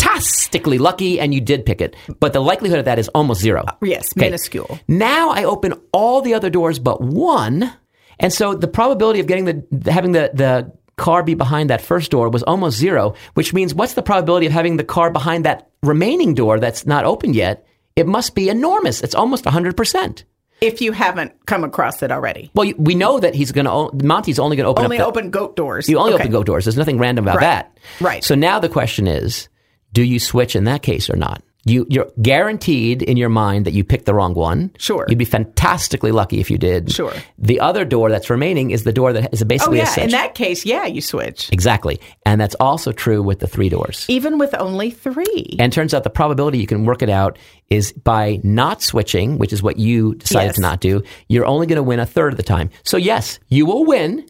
fantastically 0.00 0.78
lucky 0.78 1.20
and 1.20 1.34
you 1.34 1.40
did 1.40 1.64
pick 1.66 1.80
it, 1.80 1.96
but 2.20 2.32
the 2.32 2.40
likelihood 2.40 2.78
of 2.78 2.84
that 2.86 2.98
is 2.98 3.08
almost 3.08 3.40
zero. 3.40 3.64
Uh, 3.66 3.72
yes. 3.82 4.12
Okay. 4.16 4.26
Minuscule. 4.26 4.78
Now 4.88 5.30
I 5.30 5.44
open 5.44 5.74
all 5.92 6.20
the 6.22 6.34
other 6.34 6.50
doors 6.50 6.78
but 6.78 7.00
one, 7.00 7.72
and 8.18 8.32
so 8.32 8.54
the 8.54 8.68
probability 8.68 9.20
of 9.20 9.26
getting 9.26 9.44
the 9.46 9.90
having 9.92 10.12
the 10.12 10.30
the 10.34 10.72
car 10.96 11.22
be 11.22 11.34
behind 11.34 11.70
that 11.70 11.80
first 11.80 12.10
door 12.10 12.28
was 12.28 12.42
almost 12.42 12.76
zero. 12.76 13.14
Which 13.34 13.54
means, 13.54 13.74
what's 13.74 13.94
the 13.94 14.02
probability 14.02 14.46
of 14.46 14.52
having 14.52 14.76
the 14.76 14.84
car 14.84 15.10
behind 15.10 15.44
that 15.44 15.70
remaining 15.82 16.34
door 16.34 16.60
that's 16.60 16.86
not 16.86 17.04
opened 17.04 17.34
yet? 17.36 17.66
It 17.96 18.06
must 18.06 18.34
be 18.34 18.48
enormous. 18.48 19.02
It's 19.02 19.14
almost 19.14 19.44
hundred 19.44 19.76
percent. 19.76 20.24
If 20.60 20.82
you 20.82 20.92
haven't 20.92 21.32
come 21.46 21.64
across 21.64 22.02
it 22.02 22.12
already. 22.12 22.50
Well, 22.54 22.70
we 22.76 22.94
know 22.94 23.18
that 23.18 23.34
he's 23.34 23.50
going 23.50 23.64
to. 23.64 24.04
Monty's 24.06 24.38
only 24.38 24.56
going 24.58 24.64
to 24.66 24.70
open 24.70 24.84
Only 24.84 24.98
up. 24.98 25.04
the- 25.14 25.20
open 25.20 25.30
goat 25.30 25.56
doors. 25.56 25.88
You 25.88 25.98
only 25.98 26.12
Okay. 26.12 26.24
open 26.24 26.32
goat 26.32 26.44
doors. 26.44 26.66
There's 26.66 26.76
nothing 26.76 26.98
random 26.98 27.24
about 27.24 27.36
Right. 27.36 27.42
that. 27.42 27.78
Right. 27.98 28.22
So 28.22 28.34
now 28.34 28.58
the 28.58 28.68
question 28.68 29.06
is, 29.06 29.48
do 29.92 30.02
you 30.02 30.18
switch 30.18 30.54
in 30.56 30.64
that 30.64 30.82
case 30.82 31.10
or 31.10 31.16
not? 31.16 31.42
You, 31.66 31.86
you're 31.90 32.10
guaranteed 32.22 33.02
in 33.02 33.18
your 33.18 33.28
mind 33.28 33.66
that 33.66 33.74
you 33.74 33.84
picked 33.84 34.06
the 34.06 34.14
wrong 34.14 34.32
one. 34.32 34.70
Sure. 34.78 35.04
You'd 35.10 35.18
be 35.18 35.26
fantastically 35.26 36.10
lucky 36.10 36.40
if 36.40 36.50
you 36.50 36.56
did. 36.56 36.90
Sure. 36.90 37.12
The 37.36 37.60
other 37.60 37.84
door 37.84 38.08
that's 38.08 38.30
remaining 38.30 38.70
is 38.70 38.84
the 38.84 38.94
door 38.94 39.12
that 39.12 39.28
is 39.34 39.42
Oh, 39.42 39.44
basically 39.44 39.80
a 39.80 39.84
yeah. 39.84 40.00
In 40.00 40.10
that 40.12 40.34
case, 40.34 40.64
yeah, 40.64 40.86
you 40.86 41.02
switch. 41.02 41.50
exactly. 41.52 42.00
And 42.24 42.40
that's 42.40 42.54
also 42.60 42.92
true 42.92 43.22
with 43.22 43.40
the 43.40 43.46
three 43.46 43.68
doors. 43.68 44.06
Even 44.08 44.38
with 44.38 44.54
only 44.54 44.90
three. 44.90 45.54
And 45.58 45.70
turns 45.70 45.92
out 45.92 46.02
the 46.02 46.08
probability 46.08 46.56
you 46.58 46.66
can 46.66 46.86
work 46.86 47.02
it 47.02 47.10
out 47.10 47.38
is 47.68 47.92
by 47.92 48.40
not 48.42 48.80
switching, 48.80 49.36
which 49.36 49.52
is 49.52 49.62
what 49.62 49.78
you 49.78 50.14
decided 50.14 50.46
Yes. 50.46 50.54
to 50.56 50.62
not 50.62 50.80
do, 50.80 51.02
you're 51.28 51.44
only 51.46 51.66
going 51.66 51.76
to 51.76 51.82
win 51.82 52.00
a 52.00 52.06
third 52.06 52.32
of 52.32 52.38
the 52.38 52.42
time. 52.42 52.70
So, 52.84 52.96
yes, 52.96 53.38
you 53.48 53.66
will 53.66 53.84
win 53.84 54.24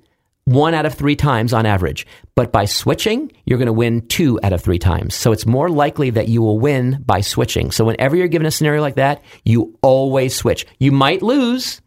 one 0.50 0.74
out 0.74 0.84
of 0.86 0.94
three 0.94 1.14
times 1.16 1.52
on 1.52 1.64
average. 1.64 2.06
But 2.34 2.50
by 2.52 2.64
switching, 2.64 3.30
you're 3.44 3.58
going 3.58 3.66
to 3.66 3.72
win 3.72 4.06
two 4.08 4.40
out 4.42 4.52
of 4.52 4.60
three 4.60 4.78
times. 4.78 5.14
So 5.14 5.30
it's 5.32 5.46
more 5.46 5.68
likely 5.68 6.10
that 6.10 6.28
you 6.28 6.42
will 6.42 6.58
win 6.58 7.02
by 7.06 7.20
switching. 7.20 7.70
So 7.70 7.84
whenever 7.84 8.16
you're 8.16 8.28
given 8.28 8.46
a 8.46 8.50
scenario 8.50 8.80
like 8.82 8.96
that, 8.96 9.22
you 9.44 9.76
always 9.82 10.34
switch. 10.34 10.66
You 10.78 10.90
might 10.92 11.22
lose, 11.22 11.80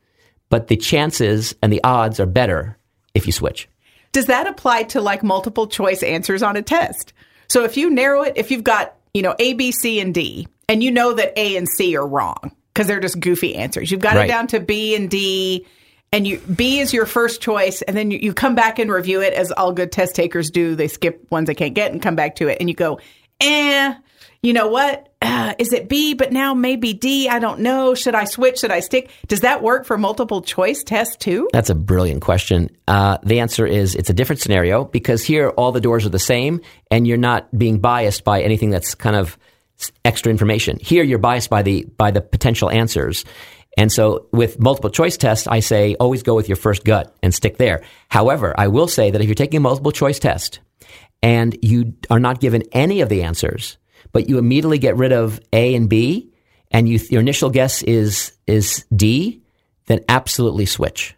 but 0.50 0.68
the 0.70 0.78
chances 0.78 1.54
and 1.62 1.74
the 1.74 1.84
odds 1.84 2.20
are 2.20 2.26
better 2.26 2.78
if 3.14 3.26
you 3.26 3.32
switch. 3.34 3.68
Does 4.14 4.28
that 4.28 4.48
apply 4.48 4.84
to 4.84 5.02
like 5.02 5.24
multiple 5.24 5.68
choice 5.68 6.02
answers 6.04 6.42
on 6.44 6.56
a 6.56 6.62
test? 6.62 7.14
So 7.50 7.64
if 7.66 7.76
you 7.78 7.90
narrow 7.90 8.22
it, 8.22 8.34
if 8.38 8.50
you've 8.52 8.64
got, 8.64 8.96
you 9.14 9.22
know, 9.24 9.36
A, 9.40 9.54
B, 9.54 9.72
C, 9.72 10.00
and 10.00 10.14
D, 10.14 10.48
and 10.70 10.82
you 10.82 10.92
know 10.92 11.14
that 11.14 11.34
A 11.38 11.58
and 11.58 11.68
C 11.68 11.96
are 11.98 12.08
wrong 12.08 12.52
because 12.74 12.88
they're 12.88 13.00
just 13.02 13.20
goofy 13.20 13.56
answers, 13.56 13.92
you've 13.92 14.00
got 14.00 14.16
Right. 14.16 14.26
it 14.26 14.28
down 14.30 14.48
to 14.48 14.60
B 14.60 14.96
and 14.96 15.10
D, 15.10 15.66
and 16.14 16.28
you 16.28 16.38
B 16.38 16.80
is 16.80 16.94
your 16.94 17.06
first 17.06 17.42
choice, 17.42 17.82
and 17.82 17.98
then 17.98 18.12
you, 18.12 18.20
you 18.20 18.34
come 18.34 18.56
back 18.56 18.80
and 18.80 18.90
review 18.90 19.22
it 19.22 19.34
as 19.34 19.52
all 19.52 19.74
good 19.74 19.92
test 19.92 20.16
takers 20.16 20.52
do. 20.52 20.76
They 20.76 20.88
skip 20.88 21.30
ones 21.32 21.48
they 21.48 21.56
can't 21.56 21.74
get 21.74 21.92
and 21.92 22.02
come 22.02 22.16
back 22.16 22.36
to 22.36 22.48
it, 22.48 22.58
and 22.62 22.70
you 22.70 22.76
go, 22.76 23.00
eh, 23.42 23.96
you 24.44 24.54
know 24.54 24.68
what? 24.68 25.10
Uh, 25.22 25.54
is 25.58 25.74
it 25.74 25.90
B, 25.90 26.14
but 26.14 26.32
now 26.32 26.54
maybe 26.54 26.94
D? 26.94 27.28
I 27.30 27.40
don't 27.40 27.62
know. 27.62 27.96
Should 27.96 28.14
I 28.14 28.26
switch? 28.26 28.60
Should 28.60 28.72
I 28.72 28.82
stick? 28.82 29.10
Does 29.28 29.42
that 29.42 29.64
work 29.64 29.86
for 29.86 29.98
multiple 29.98 30.42
choice 30.42 30.84
tests 30.84 31.16
too? 31.16 31.50
That's 31.52 31.70
a 31.70 31.76
brilliant 31.76 32.22
question. 32.22 32.70
Uh, 32.88 33.18
the 33.24 33.40
answer 33.40 33.66
is 33.66 33.96
it's 33.96 34.10
a 34.10 34.14
different 34.14 34.42
scenario 34.42 34.86
because 34.86 35.24
here 35.24 35.50
all 35.50 35.72
the 35.72 35.82
doors 35.82 36.06
are 36.06 36.10
the 36.10 36.20
same 36.20 36.62
and 36.92 37.08
you're 37.08 37.18
not 37.18 37.58
being 37.58 37.80
biased 37.80 38.24
by 38.24 38.42
anything 38.42 38.70
that's 38.70 38.94
kind 38.96 39.16
of 39.16 39.38
extra 40.06 40.30
information. 40.30 40.78
Here 40.80 41.04
you're 41.04 41.20
biased 41.20 41.50
by 41.50 41.64
the 41.64 41.86
by 41.98 42.12
the 42.12 42.22
potential 42.22 42.70
answers. 42.70 43.26
And 43.78 43.92
so 43.92 44.28
with 44.32 44.60
multiple 44.60 44.90
choice 44.90 45.18
tests, 45.18 45.48
I 45.48 45.60
say 45.60 45.96
always 45.96 46.24
go 46.24 46.36
with 46.36 46.48
your 46.48 46.56
first 46.56 46.84
gut 46.86 47.16
and 47.24 47.34
stick 47.34 47.58
there. 47.58 47.84
However, 48.10 48.54
I 48.58 48.68
will 48.68 48.88
say 48.88 49.10
that 49.12 49.20
if 49.22 49.28
you're 49.28 49.36
taking 49.36 49.58
a 49.58 49.62
multiple 49.62 49.92
choice 49.92 50.20
test 50.20 50.60
and 51.22 51.58
you 51.62 51.94
are 52.10 52.20
not 52.20 52.40
given 52.40 52.64
any 52.72 53.02
of 53.02 53.10
the 53.10 53.24
answers, 53.24 53.78
but 54.12 54.30
you 54.30 54.38
immediately 54.38 54.78
get 54.78 54.96
rid 54.96 55.12
of 55.12 55.40
A 55.54 55.74
and 55.74 55.90
B, 55.90 56.30
and 56.70 56.88
you, 56.88 57.00
your 57.10 57.22
initial 57.22 57.50
guess 57.50 57.82
is 57.84 58.34
is 58.48 58.86
D, 58.96 59.42
then 59.88 60.02
absolutely 60.08 60.66
switch. 60.66 61.16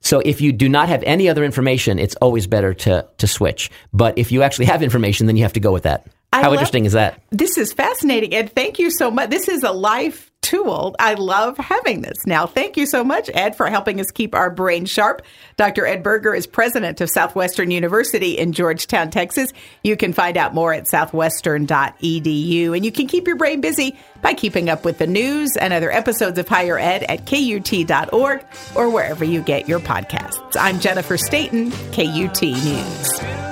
So 0.00 0.20
if 0.20 0.40
you 0.40 0.52
do 0.52 0.68
not 0.68 0.88
have 0.88 1.02
any 1.04 1.28
other 1.28 1.44
information, 1.44 1.98
it's 1.98 2.16
always 2.16 2.46
better 2.46 2.72
to 2.74 3.06
to 3.18 3.26
switch. 3.26 3.70
But 3.92 4.16
if 4.16 4.32
you 4.32 4.42
actually 4.42 4.66
have 4.66 4.82
information, 4.82 5.26
then 5.26 5.36
you 5.36 5.42
have 5.42 5.52
to 5.54 5.60
go 5.60 5.72
with 5.72 5.82
that. 5.84 6.06
I 6.32 6.38
How 6.38 6.44
love- 6.44 6.54
interesting 6.54 6.86
is 6.86 6.92
that? 6.92 7.22
This 7.30 7.58
is 7.58 7.72
fascinating, 7.74 8.34
and 8.34 8.50
thank 8.50 8.78
you 8.78 8.90
so 8.90 9.10
much. 9.10 9.28
This 9.30 9.48
is 9.48 9.62
a 9.62 9.72
life 9.72 10.31
tool. 10.42 10.94
I 10.98 11.14
love 11.14 11.56
having 11.56 12.02
this. 12.02 12.26
Now, 12.26 12.46
thank 12.46 12.76
you 12.76 12.84
so 12.84 13.02
much, 13.02 13.30
Ed, 13.32 13.56
for 13.56 13.68
helping 13.68 14.00
us 14.00 14.10
keep 14.10 14.34
our 14.34 14.50
brain 14.50 14.84
sharp. 14.84 15.22
Dr. 15.56 15.86
Ed 15.86 16.02
Burger 16.02 16.34
is 16.34 16.46
president 16.46 17.00
of 17.00 17.08
Southwestern 17.08 17.70
University 17.70 18.38
in 18.38 18.52
Georgetown, 18.52 19.10
Texas. 19.10 19.52
You 19.82 19.96
can 19.96 20.12
find 20.12 20.36
out 20.36 20.54
more 20.54 20.72
at 20.74 20.88
southwestern.edu, 20.88 22.76
and 22.76 22.84
you 22.84 22.92
can 22.92 23.06
keep 23.06 23.26
your 23.26 23.36
brain 23.36 23.60
busy 23.60 23.96
by 24.20 24.34
keeping 24.34 24.68
up 24.68 24.84
with 24.84 24.98
the 24.98 25.06
news 25.06 25.56
and 25.56 25.72
other 25.72 25.90
episodes 25.90 26.38
of 26.38 26.48
Higher 26.48 26.78
Ed 26.78 27.04
at 27.04 27.26
KUT.org 27.26 28.44
or 28.74 28.90
wherever 28.90 29.24
you 29.24 29.40
get 29.40 29.68
your 29.68 29.80
podcasts. 29.80 30.56
I'm 30.58 30.80
Jennifer 30.80 31.16
Stayton, 31.16 31.70
KUT 31.92 32.42
News. 32.42 33.51